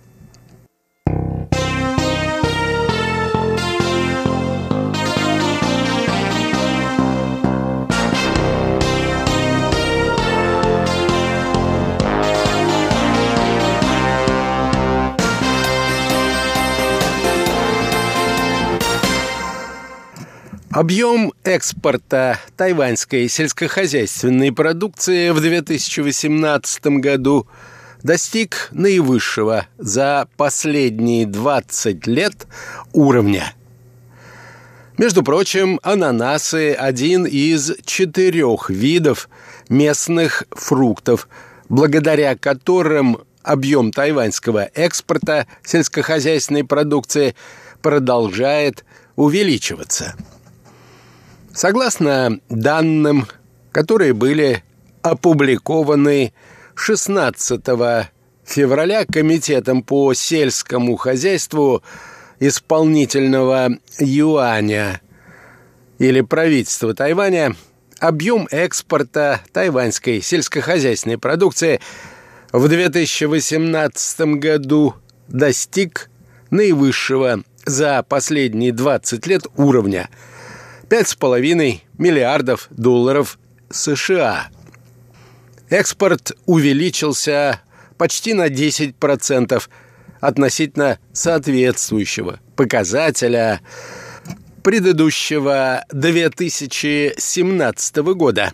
[20.76, 27.46] Объем экспорта тайваньской сельскохозяйственной продукции в 2018 году
[28.02, 32.46] достиг наивысшего за последние 20 лет
[32.92, 33.54] уровня.
[34.98, 39.30] Между прочим, ананасы– один из четырех видов
[39.70, 41.26] местных фруктов,
[41.70, 47.34] благодаря которым объем тайваньского экспорта сельскохозяйственной продукции
[47.80, 48.84] продолжает
[49.16, 50.14] увеличиваться.
[51.56, 53.26] Согласно данным,
[53.72, 54.62] которые были
[55.00, 56.34] опубликованы
[56.74, 57.62] 16
[58.44, 61.82] февраля Комитетом по сельскому хозяйству
[62.40, 65.00] исполнительного юаня
[65.98, 67.56] или правительства Тайваня,
[68.00, 71.80] объем экспорта тайваньской сельскохозяйственной продукции
[72.52, 74.94] в 2018 году
[75.26, 76.10] достиг
[76.50, 80.10] наивысшего за последние 20 лет уровня–
[80.88, 83.38] 5,5 миллиардов долларов
[83.70, 84.48] США.
[85.68, 87.60] Экспорт увеличился
[87.98, 89.62] почти на 10%
[90.20, 93.60] относительно соответствующего показателя
[94.62, 98.52] предыдущего 2017 года.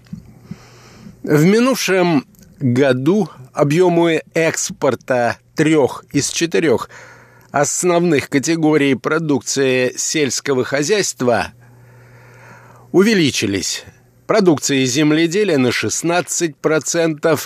[1.23, 2.27] В минувшем
[2.59, 6.89] году объемы экспорта трех из четырех
[7.51, 11.53] основных категорий продукции сельского хозяйства
[12.93, 13.85] увеличились.
[14.27, 17.41] Продукция земледелия на 16%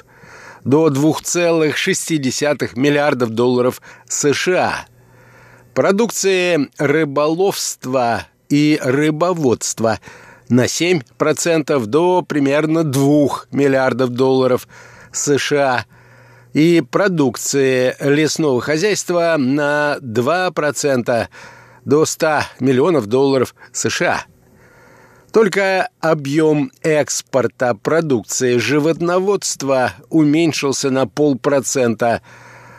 [0.64, 4.87] до 2,6 миллиардов долларов США.
[5.74, 10.00] Продукция рыболовства и рыбоводства
[10.48, 14.68] на 7% до примерно 2 миллиардов долларов
[15.12, 15.87] США
[16.52, 21.28] и продукции лесного хозяйства на 2%
[21.85, 24.24] до 100 миллионов долларов США–
[25.37, 32.22] только объем экспорта продукции животноводства уменьшился на полпроцента,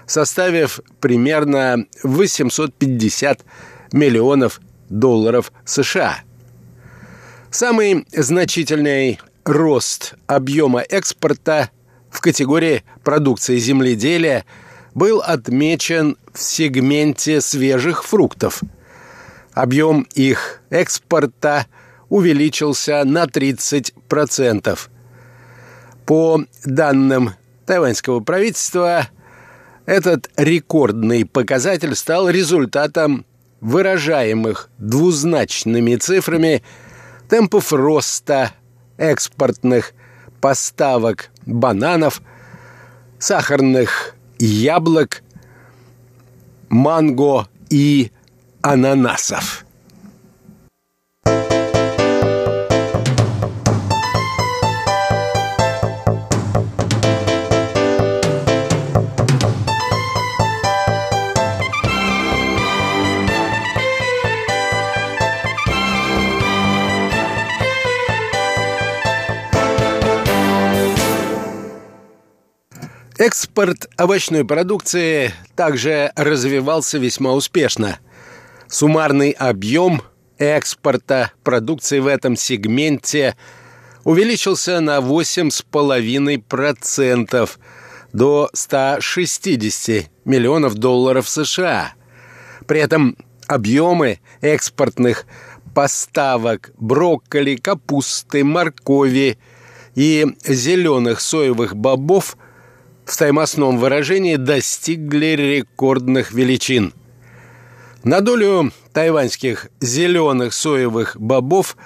[0.07, 3.45] составив примерно 850
[3.93, 6.17] миллионов долларов США.
[7.51, 11.69] Самый значительный рост объема экспорта
[12.09, 14.45] в категории продукции земледелия
[14.95, 18.63] был отмечен в сегменте свежих фруктов.
[19.53, 21.67] Объем их экспорта–
[22.09, 24.79] увеличился на 30%.
[26.05, 27.31] По данным
[27.65, 29.07] тайваньского правительства,
[29.85, 33.25] этот рекордный показатель стал результатом
[33.61, 36.63] выражаемых двузначными цифрами
[37.29, 38.51] темпов роста
[38.97, 39.93] экспортных
[40.39, 42.21] поставок бананов,
[43.19, 45.23] сахарных яблок,
[46.69, 48.11] манго и
[48.61, 49.66] ананасов.
[73.19, 77.97] Экспорт овощной продукции также развивался весьма успешно.
[78.67, 80.03] Суммарный объем
[80.37, 83.35] экспорта продукции в этом сегменте
[84.03, 87.49] увеличился на 8,5%
[88.13, 91.93] до 160 миллионов долларов США.
[92.67, 95.25] При этом объемы экспортных
[95.73, 99.39] поставок брокколи, капусты, моркови
[99.95, 102.37] и зеленых соевых бобов–
[103.07, 106.93] в стоимостном выражении достигли рекордных величин.
[108.03, 111.77] На долю тайваньских зеленых соевых бобов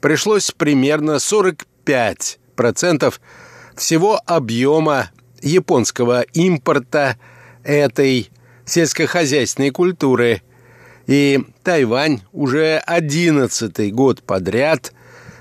[0.00, 3.14] пришлось примерно 45%
[3.74, 5.10] всего объема
[5.42, 7.16] японского импорта
[7.64, 8.30] этой
[8.64, 10.40] сельскохозяйственной культуры.
[11.08, 14.92] И Тайвань уже одиннадцатый год подряд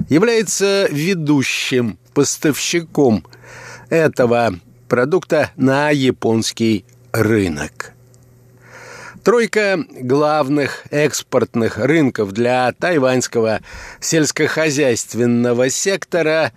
[0.09, 3.23] является ведущим поставщиком
[3.89, 4.55] этого
[4.89, 7.93] продукта на японский рынок.
[9.23, 13.61] Тройка главных экспортных рынков для тайваньского
[14.01, 16.51] сельскохозяйственного сектора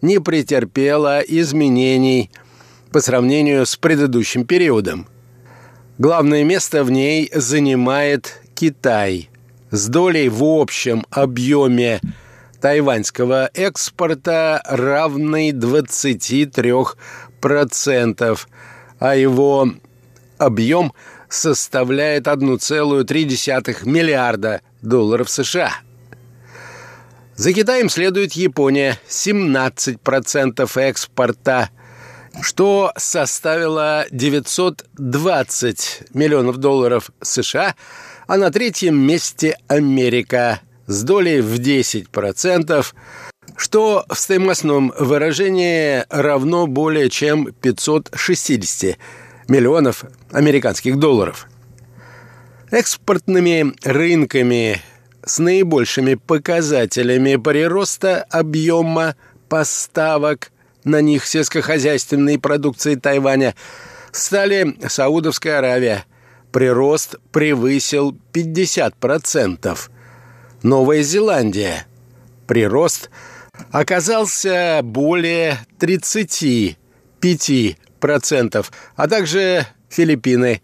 [0.00, 2.30] не претерпела изменений
[2.92, 5.08] по сравнению с предыдущим периодом.
[5.98, 9.30] Главное место в ней занимает Китай
[9.70, 12.00] с долей в общем объеме
[12.60, 16.94] тайваньского экспорта равной 23%,
[18.98, 19.68] а его
[20.38, 20.92] объем
[21.28, 25.72] составляет 1,3 миллиарда долларов США.
[27.34, 31.70] За Китаем следует Япония– 17% экспорта,
[32.40, 37.74] что составило 920 миллионов долларов США,
[38.26, 42.86] а на третьем месте Америка– с долей в 10%,
[43.62, 48.98] что в стоимостном выражении равно более чем 560
[49.46, 51.46] миллионов американских долларов.
[52.72, 54.82] Экспортными рынками
[55.24, 59.14] с наибольшими показателями прироста объема
[59.48, 60.50] поставок
[60.82, 63.54] на них сельскохозяйственной продукции Тайваня
[64.10, 66.04] стали Саудовская Аравия.
[66.50, 69.78] Прирост превысил 50%.
[70.64, 71.86] Новая Зеландия.
[72.48, 73.08] Прирост
[73.70, 80.60] оказался более 35%, а также Филиппины.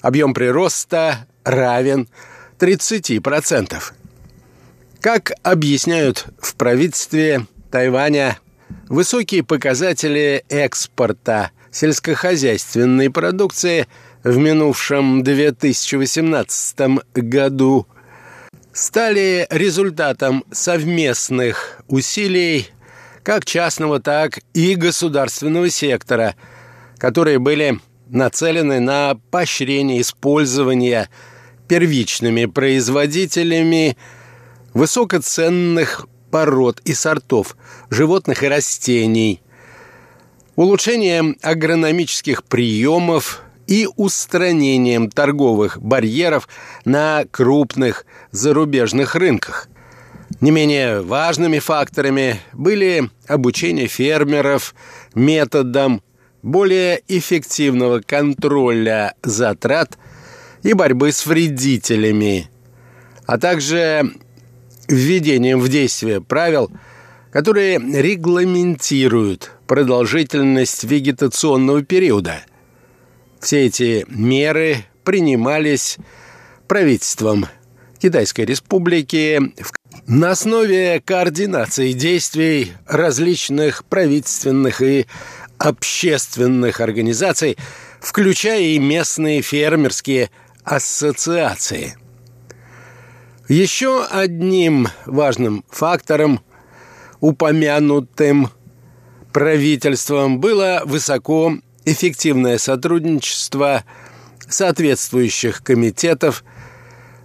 [0.00, 2.08] Объем прироста равен
[2.58, 3.80] 30%.
[5.00, 8.38] Как объясняют в правительстве Тайваня,
[8.88, 13.86] высокие показатели экспорта сельскохозяйственной продукции
[14.22, 17.86] в минувшем 2018 году
[18.72, 22.68] стали результатом совместных усилий
[23.22, 26.36] как частного, так и государственного сектора,
[26.98, 31.08] которые были нацелены на поощрение использования
[31.68, 33.96] первичными производителями
[34.74, 37.56] высокоценных пород и сортов
[37.90, 39.42] животных и растений,
[40.56, 46.48] улучшением агрономических приемов и устранением торговых барьеров
[46.84, 49.68] на крупных зарубежных рынках.
[50.40, 54.74] Не менее важными факторами были обучение фермеров
[55.14, 56.02] методам
[56.42, 59.96] более эффективного контроля затрат
[60.64, 62.50] и борьбы с вредителями,
[63.26, 64.10] а также
[64.88, 66.72] введением в действие правил,
[67.30, 72.40] которые регламентируют продолжительность вегетационного периода.
[73.40, 75.96] Все эти меры принимались
[76.68, 77.46] правительством
[77.98, 79.40] Китайской Республики
[80.06, 85.06] на основе координации действий различных правительственных и
[85.56, 87.56] общественных организаций,
[88.00, 90.30] включая и местные фермерские
[90.62, 91.96] ассоциации.
[93.48, 96.40] Еще одним важным фактором,
[97.20, 98.50] упомянутым
[99.32, 101.54] правительством, было высоко
[101.84, 103.84] эффективное сотрудничество
[104.48, 106.44] соответствующих комитетов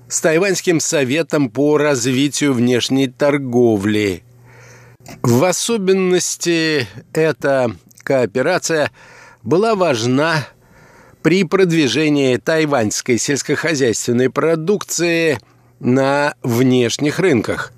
[0.07, 4.23] с Тайваньским советом по развитию внешней торговли.
[5.21, 8.91] В особенности эта кооперация
[9.43, 10.47] была важна
[11.21, 15.39] при продвижении тайваньской сельскохозяйственной продукции–
[15.79, 17.71] на внешних рынках.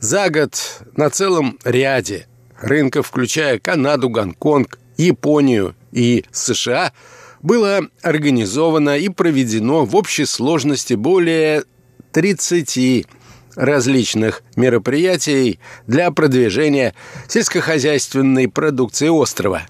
[0.00, 2.26] За год на целом ряде
[2.60, 6.92] рынков, включая Канаду, Гонконг, Японию и США,
[7.42, 11.64] было организовано и проведено в общей сложности более
[12.12, 13.06] 30
[13.56, 16.94] различных мероприятий для продвижения
[17.28, 19.62] сельскохозяйственной продукции острова.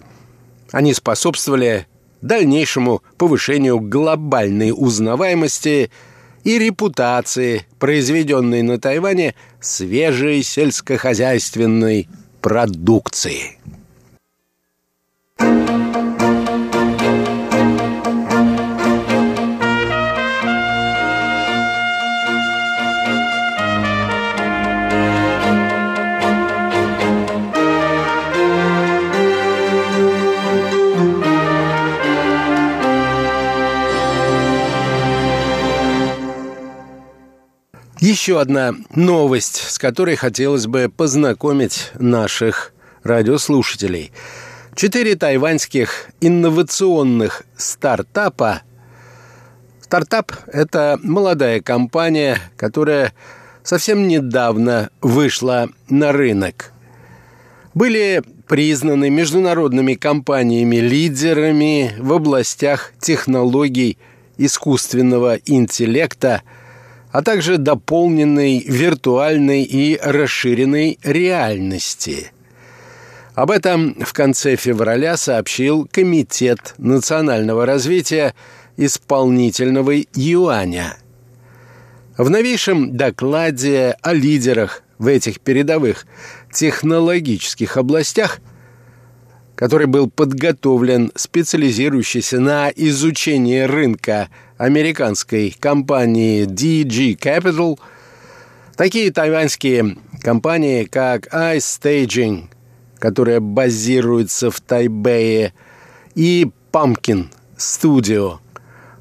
[0.71, 1.87] Они способствовали
[2.21, 5.91] дальнейшему повышению глобальной узнаваемости–
[6.45, 12.09] и репутации, произведенной на Тайване свежей сельскохозяйственной
[12.41, 13.59] продукции.
[38.03, 42.73] Еще одна новость, с которой хотелось бы познакомить наших
[43.05, 44.13] радиослушателей.
[44.75, 48.63] Четыре тайваньских инновационных стартапа.
[49.81, 53.13] Стартап– это молодая компания, которая
[53.63, 56.73] совсем недавно вышла на рынок.
[57.75, 63.99] Были признаны международными компаниями-лидерами в областях технологий
[64.39, 66.43] искусственного интеллекта–
[67.13, 72.33] а также дополненной виртуальной и расширенной реальности.
[73.35, 78.35] Об этом в конце февраля сообщил Комитет национального развития
[78.77, 80.97] исполнительного юаня.
[82.19, 86.07] В новейшем докладе о лидерах в этих передовых
[86.53, 88.41] технологических областях–
[89.63, 97.79] который был подготовлен специализирующейся на изучении рынка американской компании DG Capital,
[98.77, 102.47] такие тайваньские компании, как iStaging,
[103.03, 105.53] которая базируется в Тайбэе,
[106.15, 108.39] и Pumpkin Studio,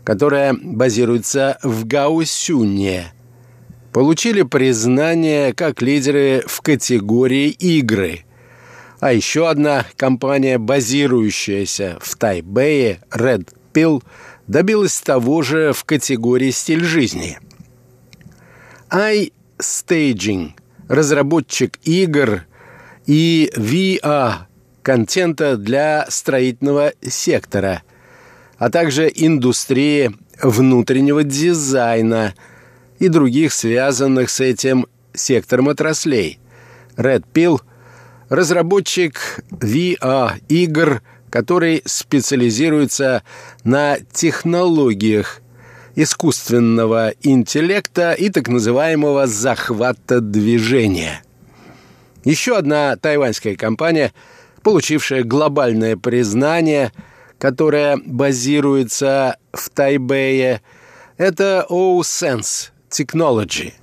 [0.03, 3.13] которая базируется в Гаусюне,
[3.93, 8.25] получили признание как лидеры в категории игры–
[9.01, 14.03] А еще одна компания, базирующаяся в Тайбэе, Red Pill,
[14.47, 17.37] добилась того же в категории «Стиль жизни».
[18.89, 20.51] iStaging,
[20.87, 22.45] разработчик игр
[23.05, 24.33] и VR
[24.83, 27.83] контента для строительного сектора,
[28.57, 32.33] а также индустрии внутреннего дизайна
[32.99, 36.39] и других связанных с этим сектором отраслей.
[36.95, 37.61] Red Pill–
[38.31, 43.23] разработчик VR-игр, который специализируется
[43.65, 45.41] на технологиях
[45.95, 51.23] искусственного интеллекта и так называемого захвата движения.
[52.23, 54.13] Еще одна тайваньская компания,
[54.63, 56.91] получившая глобальное признание,
[57.39, 60.61] которая базируется в Тайбэе,
[61.17, 63.73] это OSense Technology.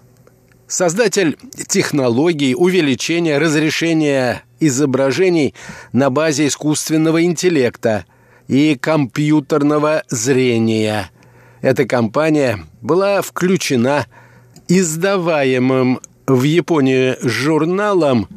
[0.67, 5.55] Создатель технологий увеличения разрешения изображений
[5.93, 8.05] на базе искусственного интеллекта
[8.49, 11.11] и компьютерного зрения–
[11.61, 14.07] эта компания была включена
[14.69, 18.29] издаваемым в Японии журналом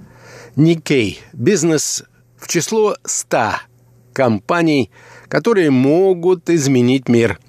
[0.56, 2.04] Nikkei «Бизнес»
[2.38, 3.54] в число 100
[4.14, 4.90] компаний,
[5.28, 7.40] которые могут изменить мир.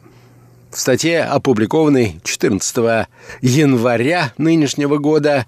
[0.71, 3.07] В статье, опубликованной 14
[3.41, 5.47] января нынешнего года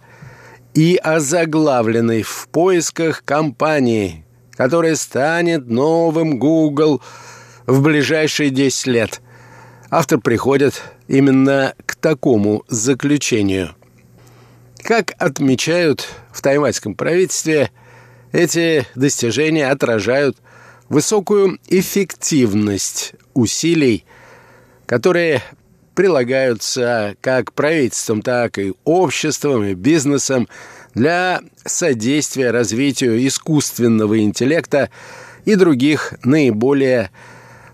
[0.75, 7.03] и озаглавленной в поисках компании, которая станет новым Google
[7.67, 9.21] в ближайшие 10 лет–
[9.95, 13.77] автор приходит именно к такому заключению.
[14.85, 17.70] Как отмечают в тайваньском правительстве,
[18.32, 20.37] эти достижения отражают
[20.91, 24.05] высокую эффективность усилий,
[24.85, 25.43] которые
[25.95, 30.49] прилагаются как правительством, так и обществом и бизнесом
[30.95, 34.91] для содействия развитию искусственного интеллекта
[35.47, 37.11] и других наиболее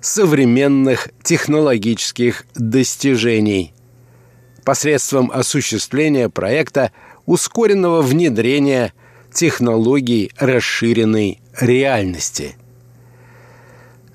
[0.00, 3.74] современных технологических достижений
[4.64, 6.92] посредством осуществления проекта
[7.26, 8.92] ускоренного внедрения
[9.32, 12.56] технологий расширенной реальности.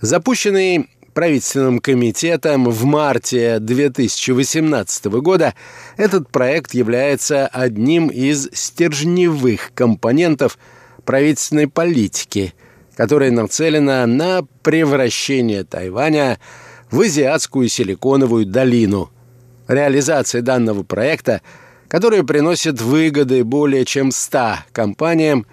[0.02, 5.56] Запущенный правительственным комитетом в марте 2018 года,
[5.96, 10.58] этот проект является одним из стержневых компонентов
[11.06, 12.54] правительственной политики–
[12.96, 16.40] которая нацелена на превращение Тайваня
[16.90, 19.12] в азиатскую силиконовую долину.
[19.68, 21.42] Реализация данного проекта,
[21.88, 25.46] который приносит выгоды более чем 100 компаниям,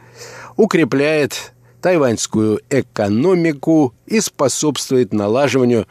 [0.56, 5.86] укрепляет тайваньскую экономику и способствует налаживанию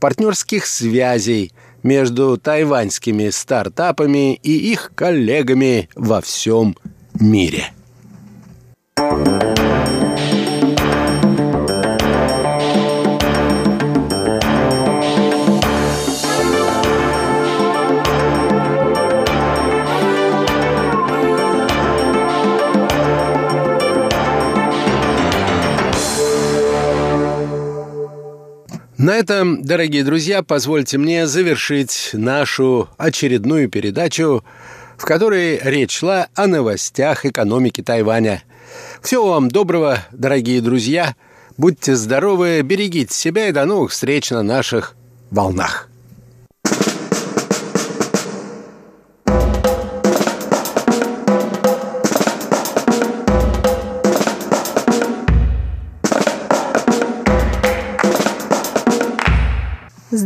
[0.00, 1.52] партнерских связей
[1.82, 6.76] между тайваньскими стартапами и их коллегами во всем
[7.20, 7.72] мире.
[29.04, 34.42] На этом, дорогие друзья, позвольте мне завершить нашу очередную передачу,
[34.96, 38.42] в которой речь шла о новостях экономики Тайваня.
[39.02, 41.16] Всего вам доброго, дорогие друзья.
[41.58, 44.96] Будьте здоровы, берегите себя и до новых встреч на наших
[45.30, 45.90] волнах.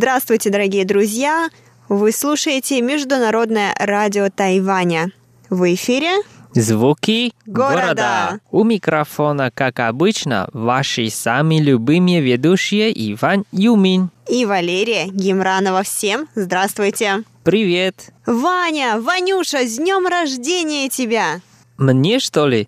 [0.09, 1.51] Здравствуйте, дорогие друзья!
[1.91, 5.13] Вы слушаете Международное радио Тайваня.
[5.51, 6.23] В эфире
[6.55, 7.83] Звуки города.
[7.85, 8.41] города.
[8.51, 14.09] У микрофона, как обычно, ваши самые любимые ведущие Иван Юмин.
[14.27, 15.83] и Валерия Гимранова.
[15.83, 17.25] Всем здравствуйте!
[17.45, 18.09] Привет.
[18.25, 21.43] Ваня, Ванюша, с днем рождения тебя!
[21.77, 22.67] Мне что ли?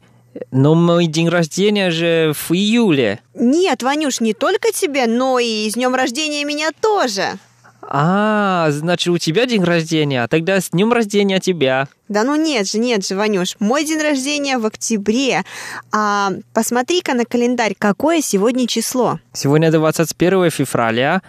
[0.50, 3.20] Но мой день рождения же в июле.
[3.34, 7.38] Нет, Ванюш, не только тебе, но и с днем рождения меня тоже.
[7.82, 10.26] А, значит, у тебя день рождения.
[10.28, 11.88] Тогда с днем рождения тебя.
[12.08, 15.42] Да ну нет же, нет же, Ванюш, мой день рождения в октябре.
[15.90, 19.18] А посмотри-ка на календарь, какое сегодня число.
[19.32, 21.22] Сегодня 21 февраля.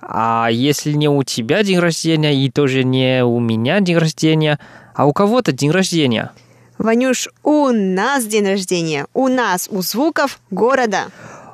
[0.00, 4.58] А если не у тебя день рождения и тоже не у меня день рождения,
[4.94, 6.32] а у кого-то день рождения?
[6.78, 9.06] Ванюш, у нас день рождения.
[9.12, 11.08] У нас, у звуков города.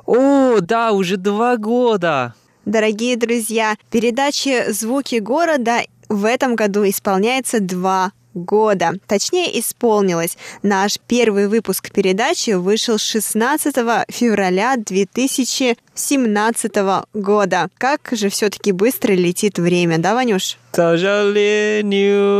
[0.05, 2.35] О, да, уже два года.
[2.65, 8.91] Дорогие друзья, передаче «Звуки города» в этом году исполняется два года.
[9.07, 10.37] Точнее, исполнилось.
[10.61, 13.75] Наш первый выпуск передачи вышел 16
[14.09, 16.75] февраля 2017
[17.13, 17.69] года.
[17.77, 20.57] Как же все-таки быстро летит время, да, Ванюш?
[20.71, 22.35] К сожалению,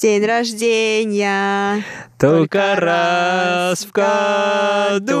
[0.00, 1.84] День рождения
[2.18, 5.20] только раз в году.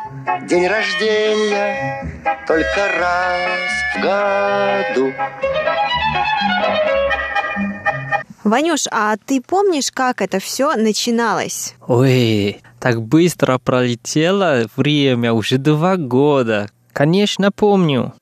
[0.47, 2.11] день рождения
[2.47, 5.13] только раз в году.
[8.43, 11.75] Ванюш, а ты помнишь, как это все начиналось?
[11.87, 16.69] Ой, так быстро пролетело время, уже два года.
[16.91, 18.13] Конечно, помню.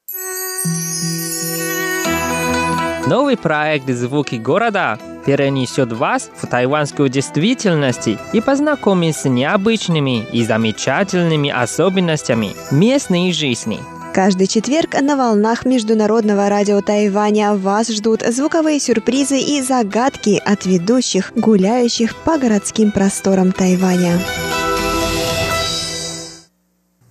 [3.07, 11.51] Новый проект «Звуки города» перенесет вас в тайванскую действительность и познакомит с необычными и замечательными
[11.51, 13.79] особенностями местной жизни.
[14.11, 21.31] Каждый четверг на волнах Международного радио Тайваня вас ждут звуковые сюрпризы и загадки от ведущих,
[21.35, 24.17] гуляющих по городским просторам Тайваня.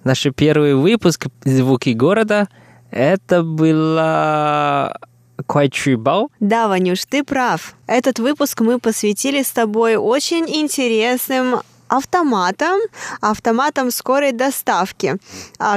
[0.02, 2.48] Наш первый выпуск «Звуки города»
[2.90, 4.98] это было
[5.46, 6.28] Куайчубао.
[6.40, 7.74] Да, Ванюш, ты прав.
[7.86, 12.80] Этот выпуск мы посвятили с тобой очень интересным автоматом,
[13.20, 15.16] автоматом скорой доставки.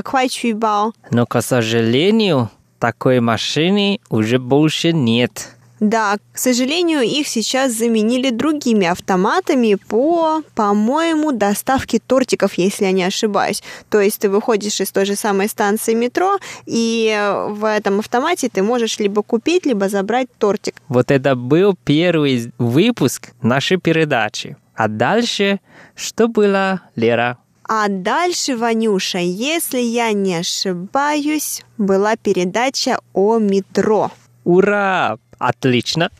[0.03, 0.93] Куайчубао.
[1.12, 2.49] Но, к сожалению,
[2.80, 5.55] такой машины уже больше нет.
[5.82, 13.03] Да, к сожалению, их сейчас заменили другими автоматами по, по-моему, доставке тортиков, если я не
[13.03, 13.63] ошибаюсь.
[13.89, 17.19] То есть ты выходишь из той же самой станции метро, и
[17.49, 20.75] в этом автомате ты можешь либо купить, либо забрать тортик.
[20.88, 24.57] Вот это был первый выпуск нашей передачи.
[24.75, 25.59] А дальше
[25.95, 27.39] что было, Лера?
[27.63, 34.11] А дальше, Ванюша, если я не ошибаюсь, была передача о метро.
[34.43, 35.17] Ура!
[35.41, 36.11] Отлично!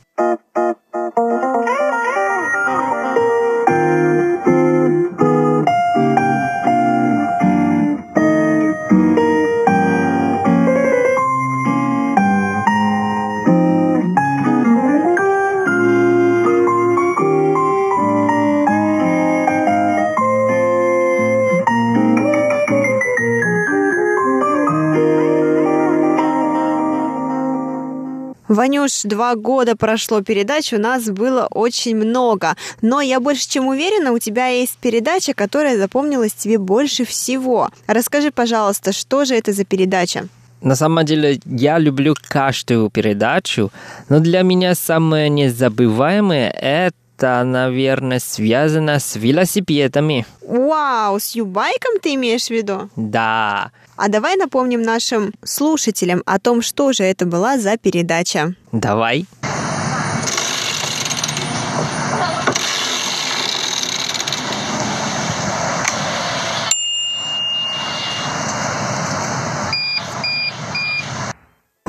[28.62, 32.56] Ванюш, два года прошло передач, у нас было очень много.
[32.84, 37.72] Но я больше чем уверена, у тебя есть передача, которая запомнилась тебе больше всего.
[37.88, 40.28] Расскажи, пожалуйста, что же это за передача?
[40.62, 43.72] На самом деле, я люблю каждую передачу,
[44.10, 50.28] но для меня самое незабываемое– это, наверное, связано с велосипедами.
[50.42, 52.92] Вау, с юбайком ты имеешь в виду?
[52.96, 53.72] Да,
[54.04, 58.56] А давай напомним нашим слушателям о том, что же это была за передача.
[58.72, 59.28] давай.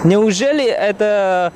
[0.05, 1.51] Неужели это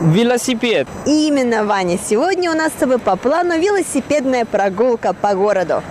[0.00, 0.88] велосипед?
[1.06, 5.84] Именно, Ваня, сегодня у нас с тобой по плану велосипедная прогулка по городу.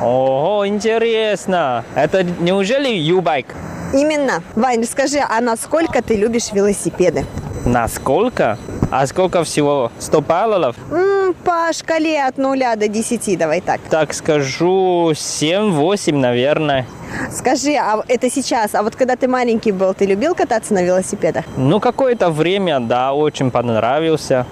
[0.00, 1.84] Ого, интересно.
[1.94, 3.54] Это неужели юбайк?
[3.92, 4.42] Именно.
[4.54, 7.26] Вань, скажи, а насколько ты любишь велосипеды?
[7.66, 8.56] Насколько?
[8.90, 9.92] А сколько всего?
[9.98, 10.76] 100 баллов?
[10.90, 13.80] М, по шкале от нуля до 10, давай так.
[13.90, 16.86] Так скажу, 7-8, наверное.
[17.30, 21.44] Скажи, а это сейчас, а вот когда ты маленький был, ты любил кататься на велосипедах?
[21.56, 24.46] Ну, какое-то время, да, очень понравился.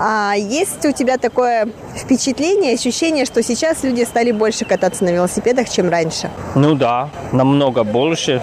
[0.00, 5.68] А есть у тебя такое впечатление, ощущение, что сейчас люди стали больше кататься на велосипедах,
[5.68, 6.30] чем раньше?
[6.54, 8.40] Ну да, намного больше.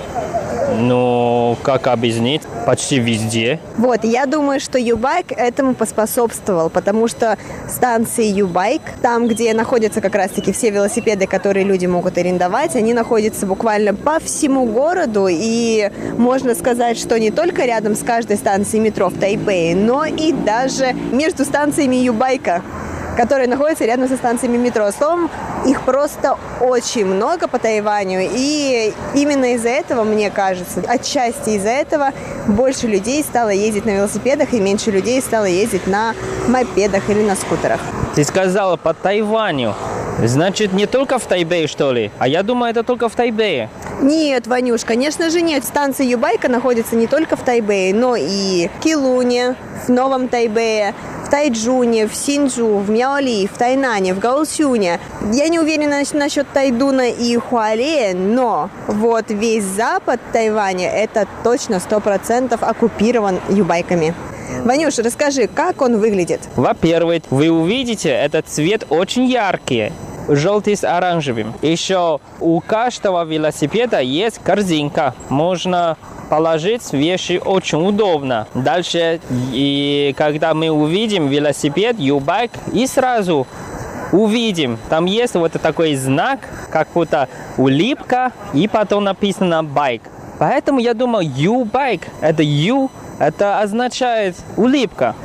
[0.74, 2.41] Но как объяснить?
[2.66, 3.59] Почти везде.
[3.78, 7.38] Вот, я думаю, что Юбайк этому поспособствовал, потому что
[7.70, 13.45] станции Юбайк, там, где находятся как раз-таки все велосипеды, которые люди могут арендовать, они находятся
[13.45, 19.09] буквально по всему городу, и можно сказать, что не только рядом с каждой станцией метро
[19.09, 22.63] в Тайпее, но и даже между станциями Юбайка.
[23.16, 24.89] Которые находятся рядом со станциями метро.
[24.91, 25.30] Словом,
[25.66, 28.30] их просто очень много по Тайваню.
[28.32, 32.11] И именно из-за этого, мне кажется, отчасти из-за этого
[32.47, 36.13] больше людей стало ездить на велосипедах и меньше людей стало ездить на
[36.47, 37.80] мопедах или на скутерах.
[38.16, 39.74] Ты сказала по Тайваню.
[40.24, 42.11] Значит, не только в Тайбэе, что ли?
[42.20, 43.70] А я думаю, это только в Тайбэе.
[44.01, 45.66] Нет, Ванюш, конечно же нет.
[45.66, 49.55] Станция Юбайка находится не только в Тайбэе, но и в Килуне,
[49.86, 50.93] в Новом Тайбэе,
[51.26, 54.99] в Тайджуне, в Синджу, в Мяоли, в Тайнане, в Гаосюне.
[55.34, 61.99] Я не уверена насчет Тайдуна и Хуале, но вот весь запад Тайваня это точно сто
[61.99, 64.13] процентов оккупирован юбайками.
[64.64, 66.41] Ванюш, расскажи, как он выглядит?
[66.56, 69.91] Во-первых, вы увидите, этот цвет очень яркий
[70.28, 71.53] желтый с оранжевым.
[71.62, 75.14] Еще у каждого велосипеда есть корзинка.
[75.30, 75.97] Можно
[76.30, 78.47] положить вещи очень удобно.
[78.53, 79.20] Дальше,
[79.51, 83.45] и когда мы увидим велосипед, юбайк, и сразу
[84.12, 86.39] увидим, там есть вот такой знак,
[86.72, 90.01] как будто улыбка, и потом написано байк.
[90.38, 92.89] Поэтому я думал, U-байк, это U,
[93.20, 95.16] это означает улыбка.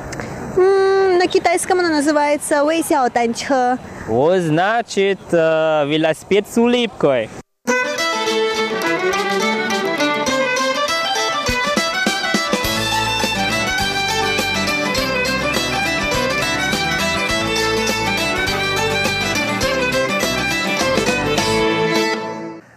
[0.56, 3.78] на китайском она называется Вэйсяо Танчхэ.
[4.06, 7.28] Вот значит э, велосипед с улыбкой.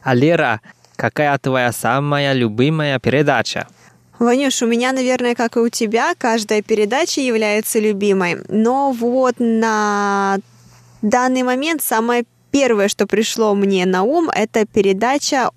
[0.06, 0.60] А Лера,
[0.98, 3.68] какая твоя самая любимая передача?
[4.20, 8.38] Ванюш, у меня, наверное, как и у тебя, каждая передача является любимой.
[8.48, 10.38] Но вот на
[11.02, 15.50] данный момент самое первое, что пришло мне на ум, это передача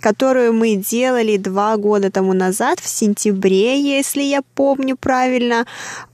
[0.00, 5.66] которую мы делали два года тому назад, в сентябре, если я помню правильно,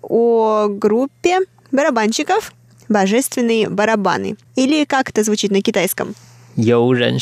[0.02, 1.40] о группе
[1.72, 2.52] барабанщиков
[2.88, 4.36] «Божественные барабаны».
[4.56, 6.14] Или как это звучит на китайском?
[6.56, 7.18] «Йоурен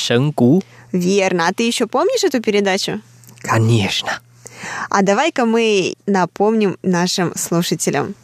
[0.93, 1.49] Верно.
[1.49, 3.01] А ты еще помнишь эту передачу?
[3.41, 4.21] Конечно.
[4.91, 8.15] А давай-ка мы напомним нашим слушателям.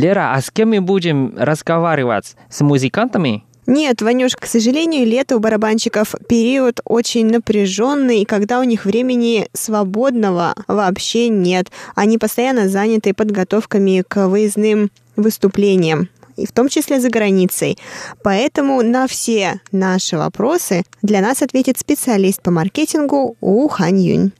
[0.00, 2.34] Лера, а с кем мы будем разговаривать?
[2.48, 3.44] С музыкантами?
[3.66, 10.54] Нет, Ванюш, к сожалению, лето у барабанщиков период очень напряженный, когда у них времени свободного
[10.66, 11.70] вообще нет.
[11.94, 17.76] Они постоянно заняты подготовками к выездным выступлениям и в том числе за границей.
[18.24, 24.32] Поэтому на все наши вопросы для нас ответит специалист по маркетингу У Хань Юнь.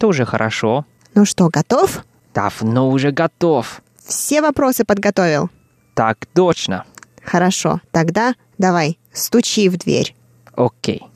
[0.00, 0.84] Тоже хорошо.
[1.14, 2.04] Ну что, готов?
[2.34, 3.80] Давно уже готов.
[4.06, 5.50] Все вопросы подготовил?
[5.94, 6.84] Так точно.
[7.24, 10.14] Хорошо, тогда давай, стучи в дверь.
[10.56, 11.00] OK。
[11.00, 11.08] 啊，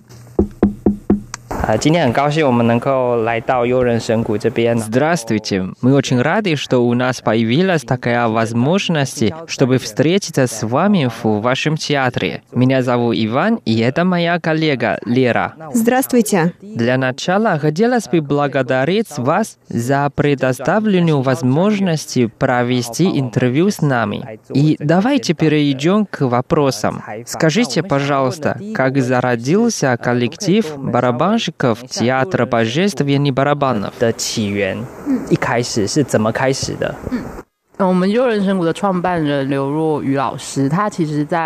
[4.86, 11.40] Здравствуйте, мы очень рады, что у нас появилась такая возможность, чтобы встретиться с вами в
[11.40, 12.42] вашем театре.
[12.52, 15.54] Меня зовут Иван, и это моя коллега Лера.
[15.74, 16.54] Здравствуйте.
[16.62, 24.38] Для начала хотелось бы благодарить вас за предоставленную возможность провести интервью с нами.
[24.54, 27.02] И давайте перейдем к вопросам.
[27.26, 33.94] Скажите, пожалуйста, как зародился коллектив барабанщиков музыков, театра, божественных барабанов.
[34.01, 34.74] Э, э,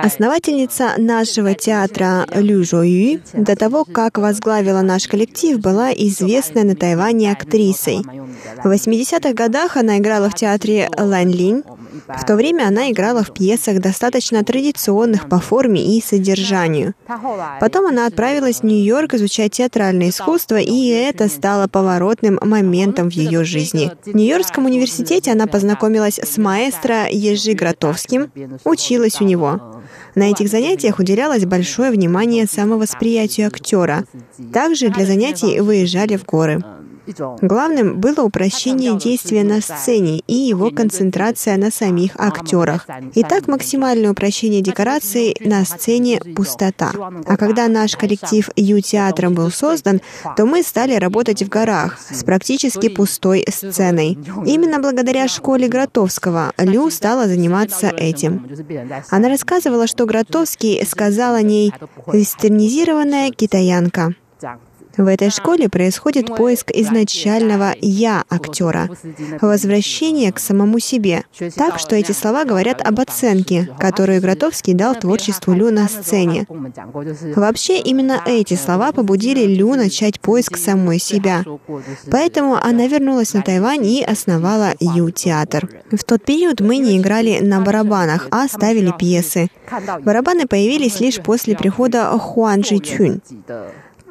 [0.03, 6.75] Основательница нашего театра Лю Жо Юй до того, как возглавила наш коллектив, была известной на
[6.75, 8.03] Тайване актрисой.
[8.65, 11.63] В 80-х годах она играла в театре Лан Линь,
[12.09, 16.95] в то время она играла в пьесах достаточно традиционных по форме и содержанию.
[17.61, 23.45] Потом она отправилась в Нью-Йорк изучать театральное искусство, и это стало поворотным моментом в ее
[23.45, 23.91] жизни.
[24.05, 28.31] В Нью-Йоркском университете она познакомилась с маэстро Ежи Гротовским,
[28.65, 29.83] училась у него.
[30.15, 34.05] На этих занятиях уделялось большое внимание самовосприятию актера.
[34.53, 36.63] Также для занятий выезжали в горы.
[37.41, 42.87] Главным было упрощение действия на сцене и его концентрация на самих актерах.
[43.15, 46.93] Итак, максимальное упрощение декораций на сцене— пустота.
[47.27, 50.01] А когда наш коллектив Ю-театром был создан,
[50.37, 54.19] то мы стали работать в горах с практически пустой сценой.
[54.47, 58.47] Именно благодаря школе Гротовского Лю стала заниматься этим.
[59.11, 61.73] Она рассказывала, что Гротовский сказал о ней
[62.07, 64.15] «вестернизированная китаянка».
[64.97, 68.89] В этой школе происходит поиск изначального «я» актера,
[69.41, 71.25] возвращение к самому себе.
[71.57, 76.47] Так что эти слова говорят об оценке, которую Гротовский дал творчеству Лю на сцене.
[77.35, 81.45] Вообще, именно эти слова побудили Лю начать поиск самой себя.
[82.11, 85.69] Поэтому она вернулась на Тайвань и основала Ю-театр.
[85.91, 89.49] В тот период мы не играли на барабанах, а ставили пьесы.
[90.05, 93.21] Барабаны появились лишь после прихода Хуан Джи Чунь.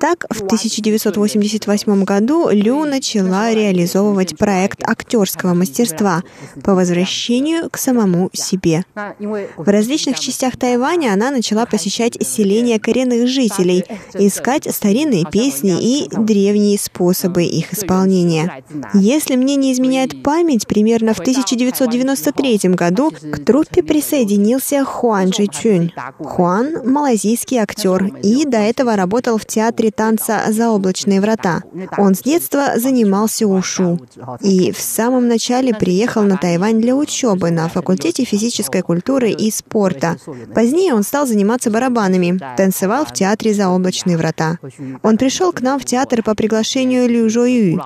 [0.01, 6.23] Так, в 1988 году Лю начала реализовывать проект актерского мастерства
[6.63, 8.83] по возвращению к самому себе.
[8.95, 13.85] В различных частях Тайваня она начала посещать селения коренных жителей,
[14.15, 18.63] искать старинные песни и древние способы их исполнения.
[18.95, 25.91] Если мне не изменяет память, примерно в 1993 году к труппе присоединился Хуан Джи Чунь.
[26.17, 31.63] Хуан— малазийский актер и до этого работал в театре танца «Заоблачные врата».
[31.97, 33.99] Он с детства занимался ушу
[34.41, 40.17] и в самом начале приехал на Тайвань для учебы на факультете физической культуры и спорта.
[40.53, 44.57] Позднее он стал заниматься барабанами, танцевал в театре «Заоблачные врата».
[45.03, 47.81] Он пришел к нам в театр по приглашению Лю Жо Ю.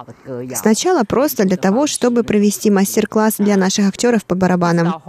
[0.55, 5.01] Сначала просто для того, чтобы провести мастер-класс для наших актеров по барабанам.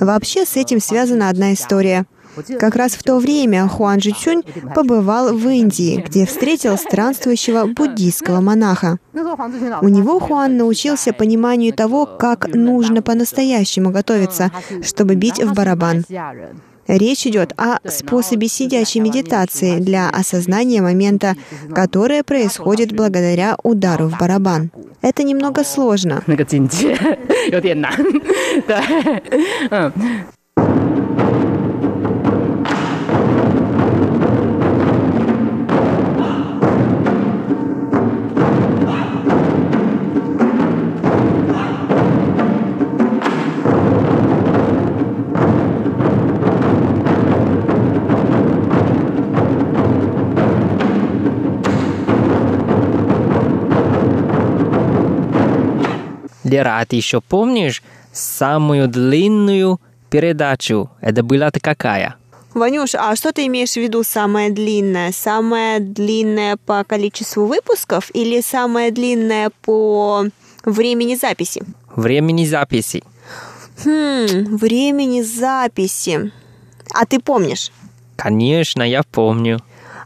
[0.00, 2.06] Вообще с этим связана одна история—
[2.58, 4.42] как раз в то время Хуан Жичунь
[4.74, 8.98] побывал в Индии, где встретил странствующего буддийского монаха.
[9.14, 14.50] У него Хуан научился пониманию того, как нужно по-настоящему готовиться,
[14.82, 16.04] чтобы бить в барабан.
[16.88, 21.36] Речь идет о способе сидячей медитации для осознания момента,
[21.74, 24.72] которое происходит благодаря удару в барабан.
[25.00, 26.22] Это немного сложно.
[56.52, 57.82] Лера, а ты еще помнишь
[58.12, 59.80] самую длинную
[60.10, 60.90] передачу?
[61.00, 62.16] Это была-то какая?
[62.52, 65.12] Ванюш, а что ты имеешь в виду самая длинная?
[65.12, 70.26] Самая длинная по количеству выпусков или самая длинная по
[70.66, 71.62] времени записи?
[71.96, 73.02] Времени записи.
[73.82, 76.30] Хм, времени записи.
[76.92, 77.72] А ты помнишь?
[78.16, 79.58] Конечно, я помню.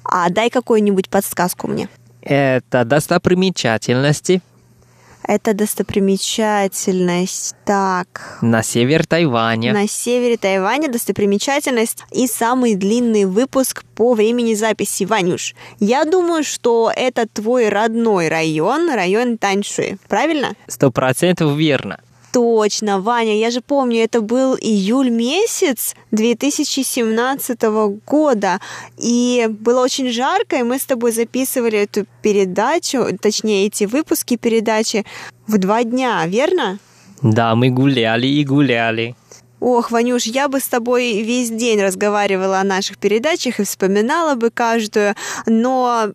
[0.04, 1.88] А дай какую-нибудь подсказку мне.
[2.22, 4.40] Это достопримечательности
[5.26, 7.54] это достопримечательность.
[7.64, 8.38] Так.
[8.42, 9.72] На север Тайваня.
[9.72, 15.04] На севере Тайваня достопримечательность и самый длинный выпуск по времени записи.
[15.04, 19.98] Ванюш, я думаю, что это твой родной район, район Таньшуй.
[20.08, 20.54] Правильно?
[20.68, 22.00] Сто процентов верно.
[22.36, 27.62] Точно, Ваня, я же помню, это был июль месяц 2017
[28.06, 28.60] года,
[28.98, 35.06] и было очень жарко, и мы с тобой записывали эту передачу, точнее, эти выпуски передачи
[35.46, 36.78] в два дня, верно?
[37.22, 39.14] Да, мы гуляли и гуляли.
[39.58, 44.50] Ох, Ванюш, я бы с тобой весь день разговаривала о наших передачах и вспоминала бы
[44.50, 45.14] каждую,
[45.46, 46.10] но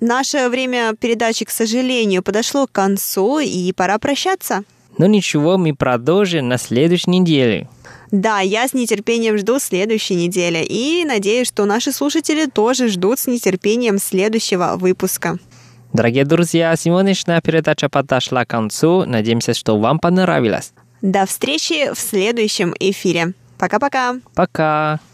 [0.00, 4.64] наше время передачи, к сожалению, подошло к концу, и пора прощаться.
[4.98, 7.68] Но ничего, мы продолжим на следующей неделе.
[8.10, 13.26] Да, я с нетерпением жду следующей недели и надеюсь, что наши слушатели тоже ждут с
[13.26, 15.38] нетерпением следующего выпуска.
[15.92, 19.04] Дорогие друзья, сегодняшняя передача подошла к концу.
[19.04, 20.72] Надеемся, что вам понравилось.
[21.02, 23.34] До встречи в следующем эфире.
[23.58, 24.16] Пока-пока.
[24.34, 24.94] Пока.
[24.94, 24.98] -пока.
[24.98, 25.05] Пока.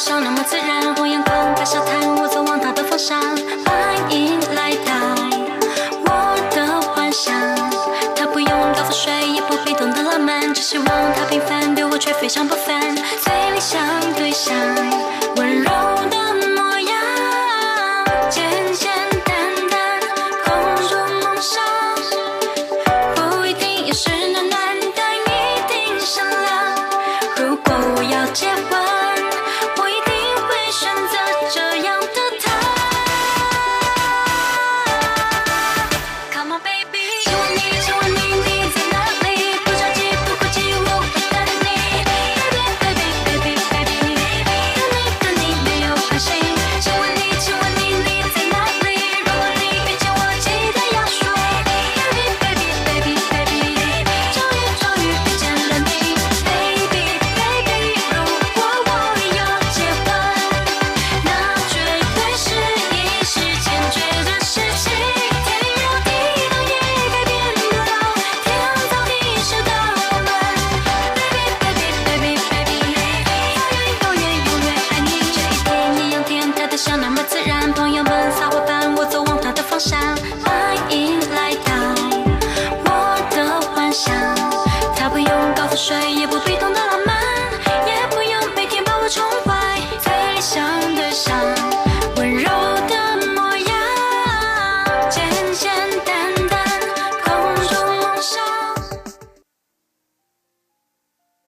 [0.00, 0.79] 笑那么自然